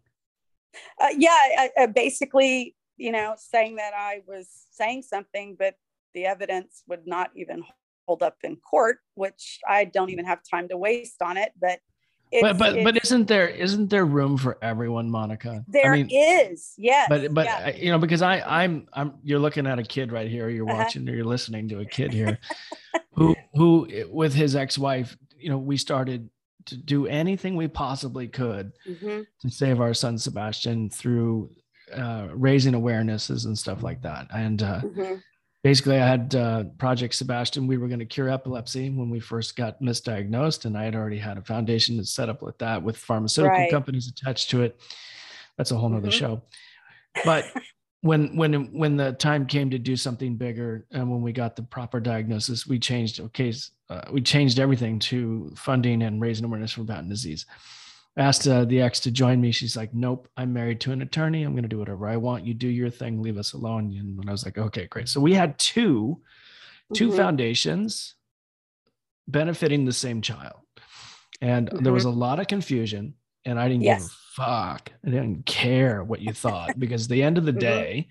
[1.01, 5.75] Uh, yeah, I, I basically, you know, saying that I was saying something, but
[6.13, 7.63] the evidence would not even
[8.07, 11.51] hold up in court, which I don't even have time to waste on it.
[11.59, 11.79] But
[12.41, 15.63] but but but isn't there isn't there room for everyone, Monica?
[15.67, 17.07] There I mean, is, yes.
[17.09, 17.75] But but yeah.
[17.75, 20.49] you know because I I'm I'm you're looking at a kid right here.
[20.49, 20.77] You're uh-huh.
[20.77, 22.39] watching or you're listening to a kid here,
[23.13, 25.17] who who with his ex-wife.
[25.37, 26.29] You know, we started
[26.65, 29.21] to do anything we possibly could mm-hmm.
[29.39, 31.49] to save our son Sebastian through
[31.95, 34.27] uh, raising awarenesses and stuff like that.
[34.33, 35.15] And uh, mm-hmm
[35.67, 37.67] basically I had uh, Project Sebastian.
[37.67, 41.17] We were going to cure epilepsy when we first got misdiagnosed, and I had already
[41.17, 43.69] had a foundation set up with that with pharmaceutical right.
[43.69, 44.79] companies attached to it.
[45.57, 46.17] That's a whole nother mm-hmm.
[46.17, 46.41] show.
[47.25, 47.51] But
[48.01, 51.63] when when when the time came to do something bigger, and when we got the
[51.63, 53.19] proper diagnosis, we changed.
[53.19, 53.53] Okay,
[53.89, 57.45] uh, we changed everything to funding and raising awareness for Batten disease
[58.17, 59.51] asked uh, the ex to join me.
[59.51, 61.43] She's like, "Nope, I'm married to an attorney.
[61.43, 62.45] I'm going to do whatever I want.
[62.45, 63.21] You do your thing.
[63.21, 66.19] Leave us alone." And I was like, "Okay, great." So we had 2
[66.93, 67.17] two mm-hmm.
[67.17, 68.15] foundations
[69.27, 70.59] benefiting the same child,
[71.41, 71.83] and mm-hmm.
[71.83, 72.17] there was mm-hmm.
[72.17, 73.13] a lot of confusion.
[73.45, 74.01] And I didn't yes.
[74.01, 74.91] give a fuck.
[75.05, 77.59] I didn't care what you thought because at the end of the mm-hmm.
[77.59, 78.07] day,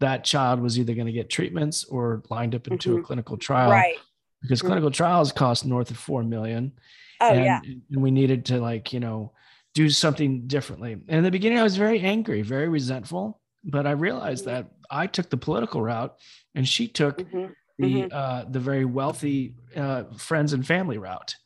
[0.00, 3.06] that child was either going to get treatments or lined up into a mm-hmm.
[3.06, 3.70] clinical trial.
[3.70, 3.96] Right.
[4.42, 4.66] Because mm-hmm.
[4.66, 6.72] clinical trials cost north of four million
[7.20, 7.60] Oh and, yeah.
[7.64, 9.32] And we needed to like, you know,
[9.76, 10.92] do something differently.
[10.92, 13.40] And in the beginning, I was very angry, very resentful.
[13.62, 14.54] But I realized mm-hmm.
[14.54, 16.16] that I took the political route
[16.54, 17.52] and she took mm-hmm.
[17.78, 18.08] the mm-hmm.
[18.10, 21.36] uh, the very wealthy uh, friends and family route.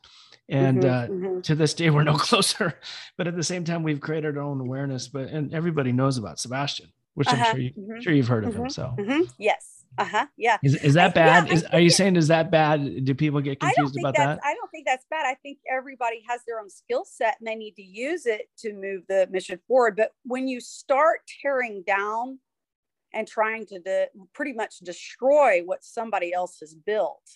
[0.48, 0.88] And mm-hmm.
[0.88, 1.40] uh, mm-hmm.
[1.40, 2.78] to this day, we're no closer.
[3.16, 5.08] But at the same time, we've created our own awareness.
[5.08, 6.92] But and everybody knows about Sebastian.
[7.14, 8.70] which Uh-huh, I'm sure, you, mhm, sure you've heard of him.
[8.70, 8.94] So.
[9.38, 9.79] Yes.
[10.00, 10.26] Uh huh.
[10.36, 10.56] Yeah.
[10.62, 11.50] is, is that I- yeah, bad?
[11.50, 13.04] I is, are you saying is that bad?
[13.04, 14.40] Do people get confused about that?
[14.42, 15.26] I don't think that's bad.
[15.26, 18.72] I think everybody has their own skill set and they need to use it to
[18.72, 19.96] move the mission forward.
[19.96, 22.38] But when you start tearing down
[23.12, 27.28] and trying to de- pretty much destroy what somebody else has built,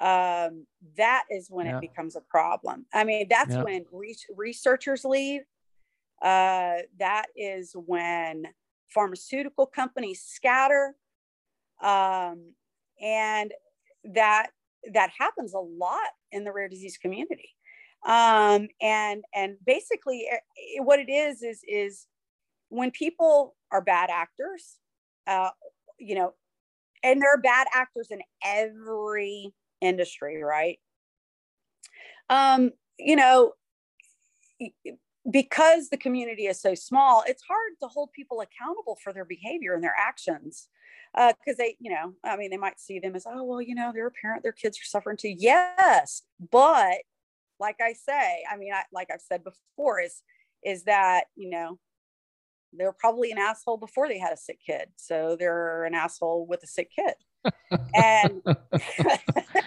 [0.00, 1.78] um, that is when Yeah.
[1.78, 2.86] it becomes a problem.
[2.92, 3.62] I mean, that's Yeah.
[3.64, 5.42] when re- researchers leave.
[6.22, 8.46] Uh, that is when
[8.88, 10.94] pharmaceutical companies scatter.
[11.84, 12.54] Um,
[13.00, 13.52] and
[14.14, 14.48] that
[14.92, 15.98] that happens a lot
[16.32, 17.50] in the rare disease community.
[18.06, 22.06] Um, and and basically eh, eh, what it is is is
[22.68, 24.78] when people are bad actors,
[25.26, 25.50] uh,
[25.98, 26.34] you know,
[27.02, 30.78] and there are bad actors in every industry, right?
[32.28, 33.52] Um, you know,
[35.30, 39.74] because the community is so small, it's hard to hold people accountable for their behavior
[39.74, 40.68] and their actions.
[41.14, 43.74] Because uh, they, you know, I mean, they might see them as, oh, well, you
[43.74, 45.34] know, they're a parent, their kids are suffering too.
[45.36, 46.96] Yes, but
[47.60, 50.22] like I say, I mean, I, like I've said before, is
[50.64, 51.78] is that you know
[52.72, 56.62] they're probably an asshole before they had a sick kid, so they're an asshole with
[56.64, 57.14] a sick kid,
[57.94, 58.42] and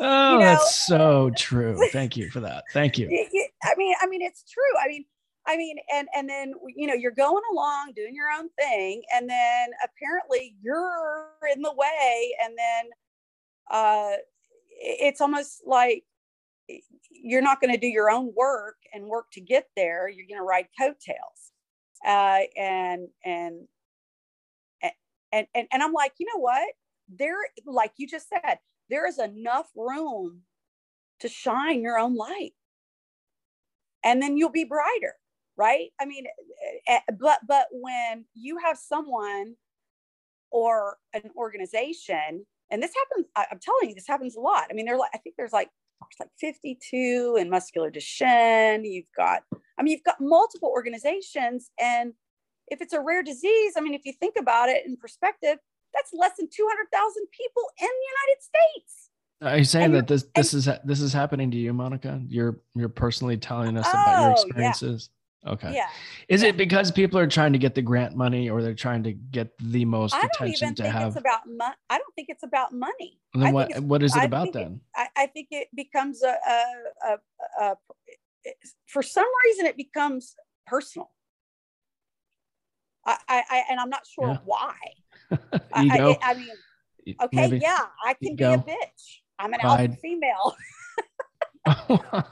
[0.00, 1.78] Oh, you know- that's so true.
[1.92, 2.64] Thank you for that.
[2.72, 3.08] Thank you.
[3.08, 4.62] I mean, I mean, it's true.
[4.82, 5.04] I mean,
[5.48, 9.28] I mean, and and then you know you're going along doing your own thing, and
[9.28, 12.90] then apparently you're in the way, and then
[13.70, 14.16] uh,
[14.70, 16.04] it's almost like
[17.10, 20.08] you're not going to do your own work and work to get there.
[20.08, 21.52] You're going to ride coattails,
[22.06, 23.66] uh, and and
[25.32, 26.68] and and and I'm like, you know what?
[27.18, 28.58] There, like you just said,
[28.90, 30.42] there is enough room
[31.20, 32.52] to shine your own light
[34.04, 35.14] and then you'll be brighter
[35.58, 36.24] right i mean
[36.88, 39.54] eh, eh, but but when you have someone
[40.50, 44.86] or an organization and this happens i'm telling you this happens a lot i mean
[44.86, 45.68] there's like i think there's like
[46.00, 49.42] there's like 52 and muscular duchenne you've got
[49.78, 52.12] i mean you've got multiple organizations and
[52.68, 55.58] if it's a rare disease i mean if you think about it in perspective
[55.94, 59.10] that's less than 200,000 people in the United States.
[59.40, 62.20] Are you saying And that this this is this is happening to you, Monica?
[62.26, 65.10] You're you're personally telling us about your Oh, experiences.
[65.46, 65.72] Okay.
[65.74, 65.86] Yeah.
[66.28, 66.48] Is yeah.
[66.48, 69.50] it because people are trying to get the grant money, or they're trying to get
[69.58, 71.08] the most I don't attention even to think have?
[71.08, 71.74] it's about money.
[71.88, 73.20] I don't think it's about money.
[73.34, 74.80] then I what what is it I about think it- then?
[74.96, 76.64] I, I think it becomes a, a,
[77.60, 77.76] a, a,
[78.86, 80.34] for some reason it becomes
[80.66, 81.10] personal.
[83.06, 84.38] I, I, I and I'm not sure Yeah.
[84.44, 84.74] why.
[85.72, 86.16] I- Ego.
[86.20, 86.48] I, I mean,
[87.22, 87.58] okay, maybe.
[87.58, 89.20] yeah, I can be a bitch.
[89.38, 90.56] I'm an alpha female.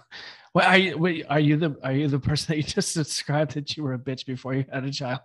[0.57, 3.53] well, are you wait, are you the are you the person that you just described
[3.57, 5.21] that you were a bitch before you had a child?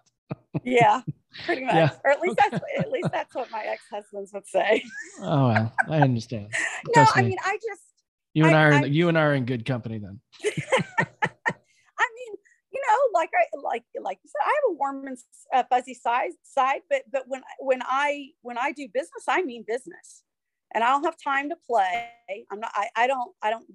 [0.65, 1.01] yeah,
[1.45, 1.73] pretty much.
[1.75, 1.89] Yeah.
[2.03, 4.83] Or at least that's at least that's what my ex-husbands would say.
[5.21, 6.49] Oh well, I understand.
[6.93, 7.81] no, I mean, I just
[8.33, 10.19] You and I- I, are in, I- you and I are in good company then.
[10.43, 12.33] I mean,
[12.73, 15.17] you know, like I like like you said, I have a warm and
[15.53, 19.63] uh, fuzzy side side, but but when when I when I do business, I mean
[19.65, 20.23] business,
[20.73, 22.09] and I don't have time to play.
[22.51, 22.71] I'm not.
[22.75, 23.31] I, I don't.
[23.41, 23.65] I don't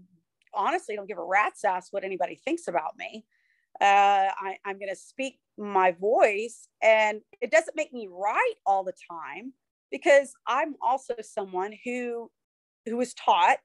[0.56, 3.24] honestly don't give a rat's ass what anybody thinks about me.
[3.80, 8.84] Uh, I, I'm going to speak my voice, and it doesn't make me right all
[8.84, 9.52] the time
[9.90, 12.30] because I'm also someone who
[12.86, 13.58] who was taught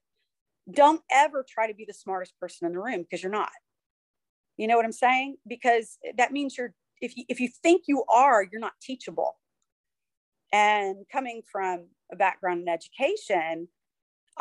[0.69, 3.51] don't ever try to be the smartest person in the room because you're not.
[4.58, 5.38] You know what I'm saying?
[5.47, 9.38] Because that means you're if you if you think you are, you're not teachable.
[10.54, 13.69] And coming from a background in education,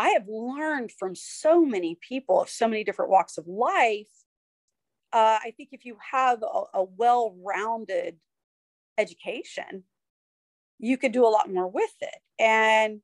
[0.00, 4.08] I have learned from so many people of so many different walks of life.
[5.12, 8.16] Uh, I think if you have a, a well-rounded
[8.96, 9.84] education,
[10.78, 12.16] you could do a lot more with it.
[12.38, 13.02] And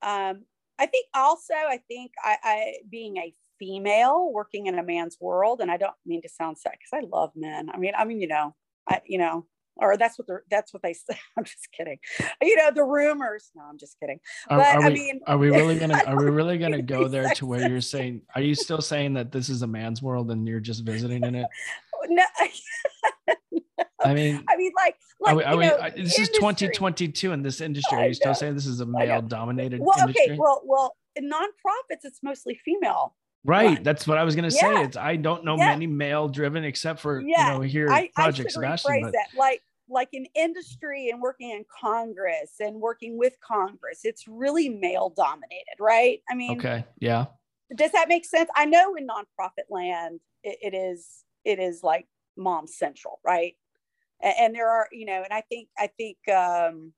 [0.00, 0.44] um,
[0.78, 5.60] I think also, I think I, I being a female working in a man's world,
[5.60, 7.68] and I don't mean to sound sad because I love men.
[7.74, 8.54] I mean, I mean, you know,
[8.88, 9.46] I, you know,
[9.76, 11.18] or that's what they're, that's what they say.
[11.36, 11.98] I'm just kidding.
[12.42, 13.50] You know, the rumors.
[13.54, 14.20] No, I'm just kidding.
[14.48, 17.08] Are, But, are I we mean- are we really gonna are we really gonna go
[17.08, 20.30] there to where you're saying are you still saying that this is a man's world
[20.30, 21.46] and you're just visiting in it?
[22.06, 22.22] No,
[24.04, 27.62] I mean, I mean, like, like we, you know, uh, this is 2022 in this
[27.62, 27.96] industry.
[27.96, 30.32] Are I you still saying this is a male dominated Well, industry?
[30.32, 33.14] okay, well, well, in nonprofits, it's mostly female.
[33.44, 33.82] Right.
[33.82, 34.72] That's what I was gonna say.
[34.72, 34.82] Yeah.
[34.82, 35.70] It's I don't know Yeah.
[35.70, 37.52] many male driven except for Yeah.
[37.52, 39.02] you know here I, I Project should Sebastian.
[39.02, 39.28] But that.
[39.36, 45.12] Like, like in industry and working in Congress and working with Congress, it's really male
[45.14, 46.20] dominated, right?
[46.30, 47.26] I mean, okay, yeah.
[47.76, 48.48] does that make sense?
[48.56, 53.54] I know in nonprofit land, it, it is it is like mom central, right?
[54.22, 56.92] and, and there are you know and i think i think um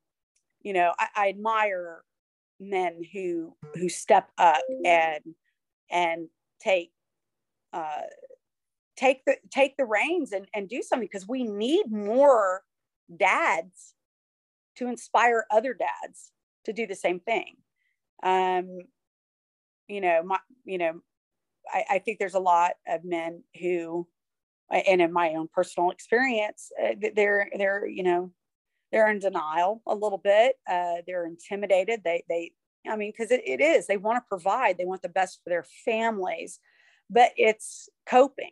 [0.62, 2.02] you know I, I admire
[2.60, 5.20] men who who step up and
[5.90, 6.28] and
[6.60, 6.92] take
[7.72, 8.02] uh
[8.96, 12.62] take the take the reins and, and do something because we need more
[13.14, 13.94] dads
[14.76, 16.32] to inspire other dads
[16.64, 17.56] to do the same thing.
[18.22, 18.78] Um
[19.88, 21.00] you know my you know
[21.72, 24.06] I, I think there's a lot of men who
[24.70, 28.32] and in my own personal experience uh, they're they're you know
[28.92, 32.52] they're in denial a little bit uh, they're intimidated they they
[32.88, 35.50] i mean because it, it is they want to provide they want the best for
[35.50, 36.60] their families
[37.10, 38.50] but it's coping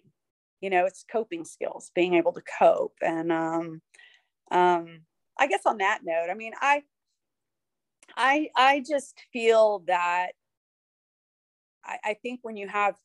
[0.60, 3.82] you know it's coping skills being able to cope and um
[4.50, 5.00] um
[5.38, 6.82] i guess on that note i mean i
[8.16, 10.28] i i just feel that
[11.84, 12.96] i, I think when you have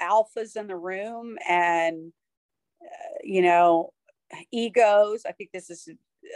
[0.00, 2.12] alphas in the room and
[2.82, 3.92] uh, you know
[4.52, 5.88] egos i think this is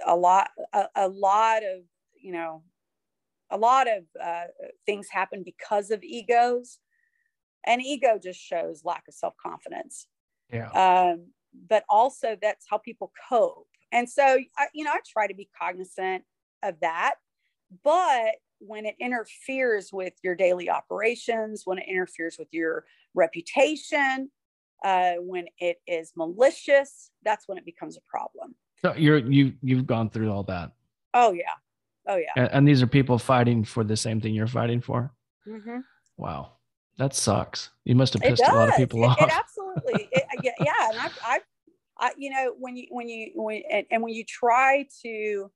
[0.07, 1.83] a lot a, a lot of
[2.15, 2.63] you know
[3.55, 4.45] a lot of uh,
[4.85, 6.81] things happen because of egos
[7.65, 10.09] and ego just shows lack of self-confidence.
[10.53, 10.71] Yeah.
[10.71, 11.29] Um,
[11.69, 13.69] but also that's how people cope.
[13.93, 16.25] And so I, you know i try to be cognizant
[16.65, 17.15] of that
[17.85, 22.85] but when it interferes with your daily operations when it interferes with your
[23.15, 24.31] reputation
[24.85, 28.57] uh, when it is malicious that's when it becomes a problem.
[28.83, 30.73] So you're you you've gone through all that.
[31.15, 31.55] Oh yeah
[32.07, 32.33] oh yeah.
[32.37, 35.13] And, and these are people fighting for the same thing you're fighting for?
[35.47, 35.79] Mm-hmm.
[36.17, 36.53] wow.
[36.97, 37.71] That sucks.
[37.85, 39.21] You must have pissed a lot of people it, off.
[39.21, 40.09] it absolutely.
[40.13, 41.43] It, yeah and I've, I've
[41.99, 45.51] I, you know when you when you when and, and when you try to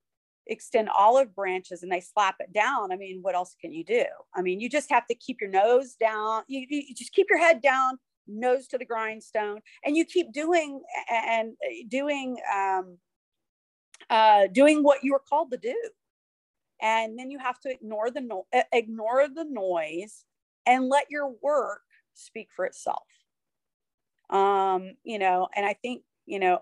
[0.47, 4.05] extend olive branches and they slap it down i mean what else can you do?
[4.35, 6.43] I mean you just have to keep your nose down.
[6.49, 10.83] You, you just keep your head down nose to the grindstone and you keep doing
[11.11, 11.53] and
[11.89, 12.99] doing um,
[14.11, 15.77] uh, doing what you were called to do
[16.81, 20.25] and then you have to ignore the no- ignore the noise
[20.67, 21.83] and let your work
[22.15, 23.07] speak for itself
[24.31, 26.59] um you know and i think you know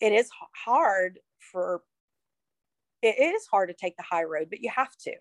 [0.00, 0.30] it is
[0.64, 1.82] hard for
[3.02, 5.12] it is hard to take the high road, but you have to.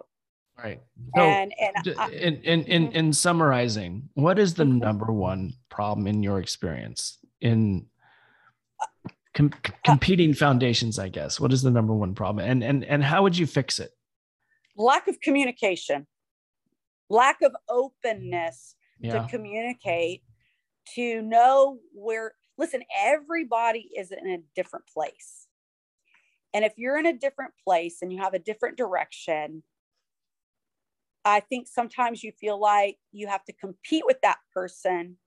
[0.57, 0.81] Right.
[1.15, 2.95] So, and and I, in in in, mm-hmm.
[2.95, 4.79] in summarizing, what is the mm-hmm.
[4.79, 7.85] number one problem in your experience in
[9.33, 10.99] com- uh, competing foundations?
[10.99, 13.79] I guess what is the number one problem, and and and how would you fix
[13.79, 13.91] it?
[14.79, 16.07] Lack of communication,
[17.09, 19.13] lack of openness yeah.
[19.13, 20.23] to communicate,
[20.95, 22.33] to know where.
[22.57, 25.47] Listen, everybody is in a different place
[26.53, 29.63] and if you're in a different place and you have a different direction,
[31.23, 35.17] I think sometimes you feel like you have to compete with that person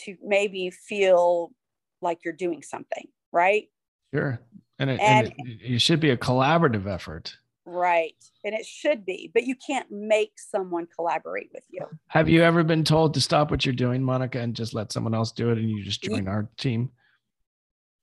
[0.00, 1.52] to maybe feel
[2.00, 3.68] like you're doing something, right?
[4.14, 4.40] Sure.
[4.78, 7.36] And it, and, and it, it should be a collaborative effort.
[7.64, 8.14] Right.
[8.44, 11.86] And it should be, but you can't make someone collaborate with you.
[12.06, 15.14] Have you ever been told to stop what you're doing, Monica, and just let someone
[15.14, 16.90] else do it and you just join our team?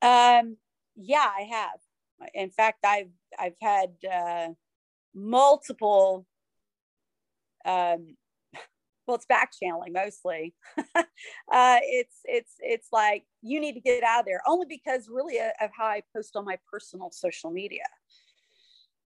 [0.01, 0.57] Um,
[0.95, 2.29] yeah, I have.
[2.33, 3.09] In fact, I've
[3.39, 4.47] I've had uh,
[5.15, 6.27] multiple.
[7.65, 8.15] Um,
[9.07, 10.53] well, it's back channeling mostly.
[10.95, 11.05] uh,
[11.51, 15.49] it's it's it's like you need to get out of there only because really uh,
[15.61, 17.83] of how I post on my personal social media.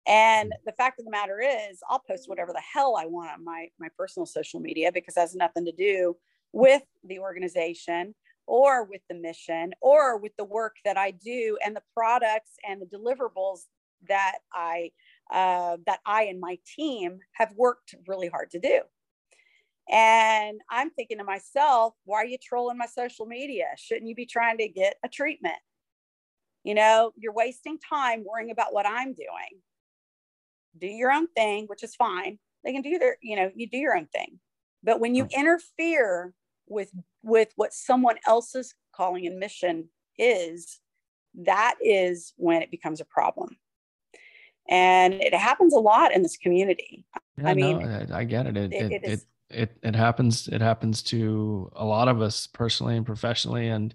[0.07, 3.45] And the fact of the matter is, I'll post whatever the hell I want on
[3.45, 6.17] my my personal social media because it has nothing to do
[6.53, 8.15] with the organization
[8.47, 12.81] or with the mission or with the work that I do and the products and
[12.81, 13.61] the deliverables
[14.09, 14.91] that I
[15.31, 18.81] uh, that I and my team have worked really hard to do.
[19.91, 23.67] And I'm thinking to myself, why are you trolling my social media?
[23.77, 25.57] Shouldn't you be trying to get a treatment?
[26.65, 29.63] You know, you're wasting time worrying about what I'm doing.
[30.79, 32.39] Do your own thing, which is fine.
[32.65, 34.39] They can do their, you know, you do your own thing.
[34.83, 35.41] But when you hmm.
[35.41, 36.35] interfere
[36.69, 36.91] with
[37.23, 40.81] with what someone else's calling and mission is
[41.35, 43.57] that is when it becomes a problem
[44.69, 47.05] and it happens a lot in this community
[47.39, 49.21] yeah, i mean no, I, I, get it it it, it, it,
[49.51, 53.95] it, it happens it happens to a lot of us personally and professionally and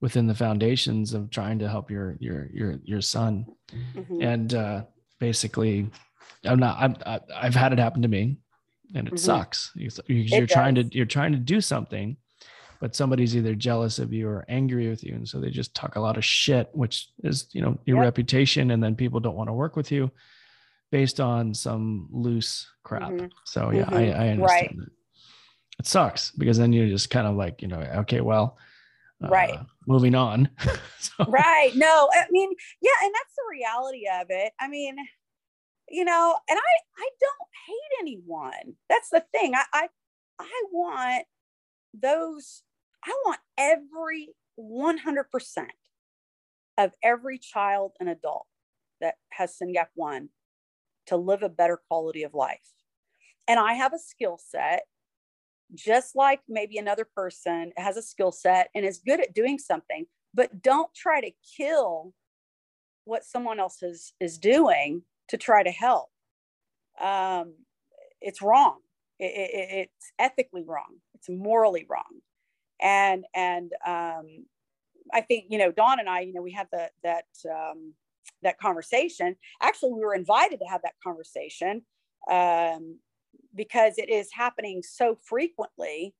[0.00, 4.22] within the foundations of trying to help your your your your son mm-hmm.
[4.22, 4.82] and uh
[5.18, 5.90] basically
[6.44, 8.36] i'm not I'm, I, i have had it happen to me
[8.94, 9.16] and it mm-hmm.
[9.16, 12.16] sucks because you're trying to you're trying to do something
[12.80, 15.96] but somebody's either jealous of you or angry with you and so they just talk
[15.96, 18.04] a lot of shit which is you know your yep.
[18.04, 20.10] reputation and then people don't want to work with you
[20.90, 23.26] based on some loose crap mm-hmm.
[23.44, 23.94] so yeah mm-hmm.
[23.94, 24.76] I, I understand right.
[24.76, 24.88] that
[25.80, 28.58] it sucks because then you're just kind of like you know okay well
[29.20, 29.54] right.
[29.54, 30.48] Uh, moving on.
[30.98, 31.24] so.
[31.26, 31.72] Right.
[31.74, 34.52] No, I mean, yeah, and that's the reality of it.
[34.60, 34.96] I mean,
[35.88, 38.76] you know, and I I don't hate anyone.
[38.88, 39.54] That's the thing.
[39.54, 39.88] I I,
[40.38, 41.26] I want
[41.94, 42.62] those.
[43.04, 45.72] I want every one hundred percent
[46.76, 48.46] of every child and adult
[49.00, 50.28] that has SYNGAP one
[51.08, 52.72] to live a better quality of life.
[53.46, 54.82] And I have a skill set
[55.74, 60.06] just like maybe another person has a skill set and is good at doing something,
[60.32, 62.14] but don't try to kill
[63.04, 66.08] what someone else is, is doing to try to help.
[67.00, 67.54] Um,
[68.20, 68.78] it's wrong.
[69.18, 70.96] It, it, it's ethically wrong.
[71.14, 72.20] It's morally wrong.
[72.80, 74.46] And, and um,
[75.12, 77.94] I think, you know, Dawn and I, you know, we had the, that, um,
[78.42, 79.36] that conversation.
[79.62, 81.82] Actually, we were invited to have that conversation
[82.30, 82.98] um,
[83.54, 86.14] because it is happening so frequently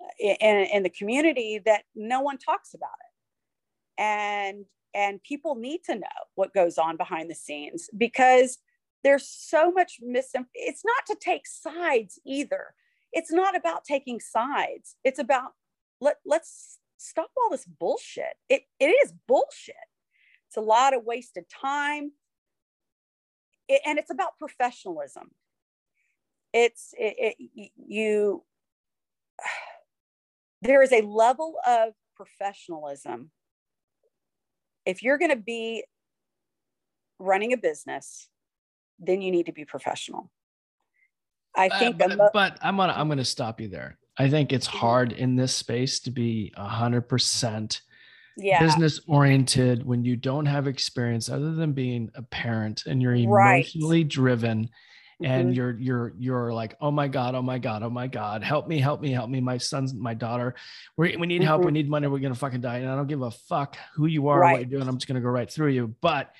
[0.00, 4.02] uh, in, in the community that no one talks about it.
[4.02, 4.64] And
[4.96, 8.58] and people need to know what goes on behind the scenes because
[9.02, 12.74] there's so much misinformation it's not to take sides either.
[13.12, 14.96] It's not about taking sides.
[15.04, 15.52] It's about
[16.00, 18.36] let let's stop all this bullshit.
[18.48, 19.74] It, it is bullshit
[20.54, 22.12] it's a lot of wasted time.
[23.68, 25.30] It, and it's about professionalism.
[26.52, 28.44] It's it, it, you
[30.62, 33.32] there is a level of professionalism.
[34.86, 35.84] If you're going to be
[37.18, 38.28] running a business
[39.00, 40.30] then you need to be professional.
[41.56, 43.98] I uh, think uh, but, but i'm gonna i'm gonna stop you there.
[44.16, 44.78] I think it's mm-hmm.
[44.78, 47.80] hard in this space to be a 100%
[48.36, 48.60] yeah.
[48.60, 54.02] business oriented when you don't have experience other than being a parent and you're emotionally
[54.02, 54.08] right.
[54.08, 54.68] driven
[55.22, 55.52] and mm-hmm.
[55.52, 58.78] you're you're you're like oh my god oh my god oh my god help me
[58.78, 60.54] help me help me my son's my daughter
[60.96, 61.46] we, we need mm-hmm.
[61.46, 61.74] help we mm-hmm.
[61.74, 64.40] need money we're gonna fucking die and i don't give a fuck who you are
[64.40, 64.52] right.
[64.52, 66.32] what you're doing i'm just gonna go right through you but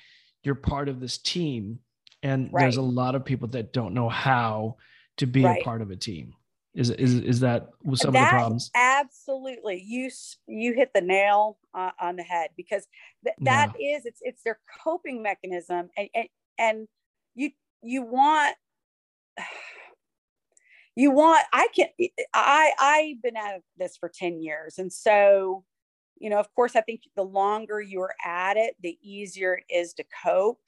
[0.43, 1.79] you're part of this team
[2.21, 2.61] and right.
[2.61, 4.75] there's a lot of people that don't know how
[5.17, 6.33] to be a part of a team
[6.75, 8.71] is is is that some that, of the problems?
[8.75, 9.81] absolutely.
[9.85, 10.09] You
[10.45, 12.85] you hit the nail uh, on the head because
[13.23, 13.97] th- that yeah.
[13.97, 16.87] is it's it's their coping mechanism and, and and
[17.33, 17.51] you
[17.81, 18.55] you want
[20.97, 21.87] you want i can
[22.33, 24.77] i i've been at this for 10 years.
[24.77, 25.63] And so
[26.17, 29.93] you know of course i think the longer you're at it the easier it is
[29.93, 30.59] to cope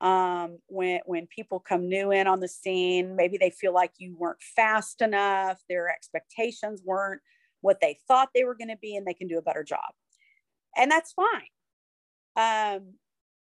[0.00, 4.16] um, when when people come new in on the scene maybe they feel like you
[4.18, 7.20] weren't fast enough their expectations weren't
[7.60, 9.92] what they thought they were going to be and they can do a better job
[10.76, 11.48] and that's fine
[12.36, 12.94] um,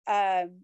[0.08, 0.62] um,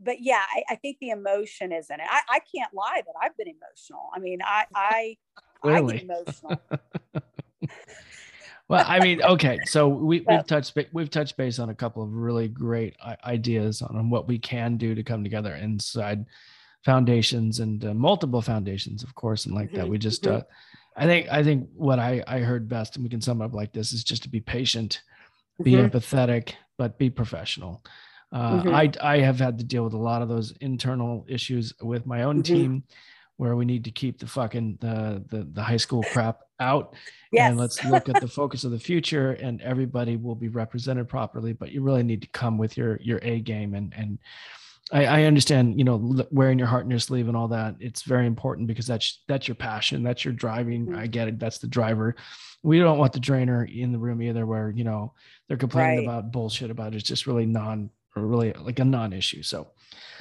[0.00, 2.06] but yeah, I, I, think the emotion is in it.
[2.08, 4.10] I, I can't lie that I've been emotional.
[4.14, 5.16] I mean, I I,
[5.64, 6.60] I get emotional.
[8.68, 12.12] well, I mean, okay, so we, we've touched we've touched base on a couple of
[12.12, 16.26] really great ideas on what we can do to come together inside
[16.84, 19.76] foundations and uh, multiple foundations, of course, and like mm-hmm.
[19.78, 19.88] that.
[19.88, 20.36] We just, mm-hmm.
[20.36, 20.42] uh,
[20.96, 23.72] I think, I think what I I heard best, and we can sum up like
[23.72, 25.02] this, is just to be patient,
[25.62, 25.86] be mm-hmm.
[25.86, 27.84] empathetic, but be professional.
[28.32, 28.74] Uh, mm-hmm.
[28.74, 32.24] I I have had to deal with a lot of those internal issues with my
[32.24, 32.54] own mm-hmm.
[32.54, 32.84] team,
[33.36, 36.94] where we need to keep the fucking the the, the high school crap out,
[37.32, 37.50] yes.
[37.50, 41.52] and let's look at the focus of the future, and everybody will be represented properly.
[41.52, 44.18] But you really need to come with your your A game, and and
[44.92, 47.74] I, I understand, you know, wearing your heart in your sleeve and all that.
[47.80, 50.86] It's very important because that's that's your passion, that's your driving.
[50.86, 50.98] Mm-hmm.
[50.98, 51.38] I get it.
[51.38, 52.16] That's the driver.
[52.62, 55.12] We don't want the drainer in the room either, where you know
[55.48, 56.18] they're complaining right.
[56.18, 56.96] about bullshit about it.
[56.96, 59.42] It's just really non really like a non-issue.
[59.42, 59.68] So,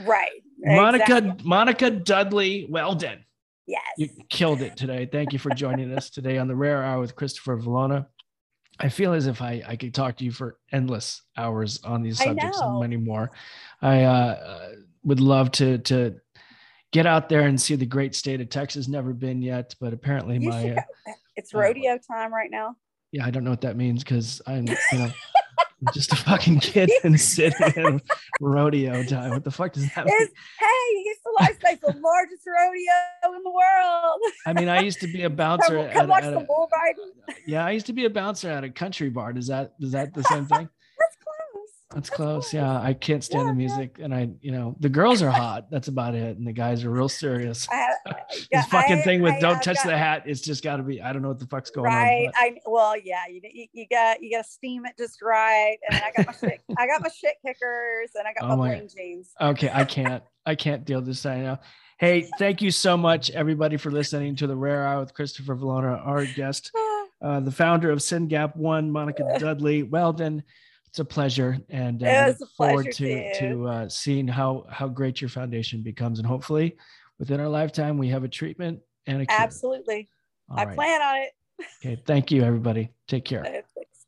[0.01, 1.47] right, Monica, exactly.
[1.47, 3.23] Monica Dudley Weldon.
[3.67, 5.07] Yes, you killed it today.
[5.11, 8.05] Thank you for joining us today on the Rare Hour with Christopher Valona.
[8.79, 12.21] I feel as if I, I could talk to you for endless hours on these
[12.21, 13.31] subjects and many more.
[13.81, 14.69] I uh,
[15.03, 16.15] would love to to
[16.91, 18.87] get out there and see the great state of Texas.
[18.87, 20.81] Never been yet, but apparently you my uh,
[21.35, 22.75] it's rodeo uh, time right now.
[23.11, 25.13] Yeah, I don't know what that means because I'm you know I'm
[25.93, 28.01] just a fucking kid in city in
[28.39, 29.31] rodeo time.
[29.31, 30.17] What the fuck does that mean?
[30.17, 34.19] hey, he's the life the largest rodeo in the world.
[34.45, 35.75] I mean, I used to be a bouncer.
[35.75, 37.11] Come, come at, watch at the a, bull riding.
[37.45, 39.33] Yeah, I used to be a bouncer at a country bar.
[39.33, 40.69] Does that is that the same thing?
[41.93, 42.51] That's, close.
[42.51, 44.05] Yeah, I can't stand yeah, the music, yeah.
[44.05, 45.69] and I, you know, the girls are hot.
[45.69, 47.67] That's about it, and the guys are real serious.
[47.69, 47.89] I,
[48.51, 51.01] this fucking I, thing with "Don't touch got, the hat." It's just got to be.
[51.01, 52.33] I don't know what the fuck's going right, on.
[52.41, 52.55] Right.
[52.57, 53.21] I well, yeah.
[53.29, 56.61] You, you got you got to steam it just right, and I got my shit.
[56.77, 59.29] I got my shit kickers, and I got oh my, my jeans.
[59.39, 60.23] Okay, I can't.
[60.45, 61.59] I can't deal with this right now.
[61.97, 66.05] Hey, thank you so much, everybody, for listening to the Rare Hour with Christopher Valona,
[66.05, 66.71] our guest.
[67.21, 70.43] uh, the founder of SYNGAP One, Monica Dudley Weldon.
[70.95, 73.39] It's a pleasure, and uh, It look a pleasure, forward to too.
[73.49, 76.77] to uh, seeing how how great your foundation becomes, and hopefully,
[77.19, 79.37] within our lifetime, we have a treatment and a cure.
[79.37, 80.07] Absolutely.
[80.49, 80.73] All I right.
[80.73, 81.31] plan on it.
[81.83, 82.91] Okay, thank you, everybody.
[83.09, 83.43] Take care.
[83.43, 84.05] Thanks.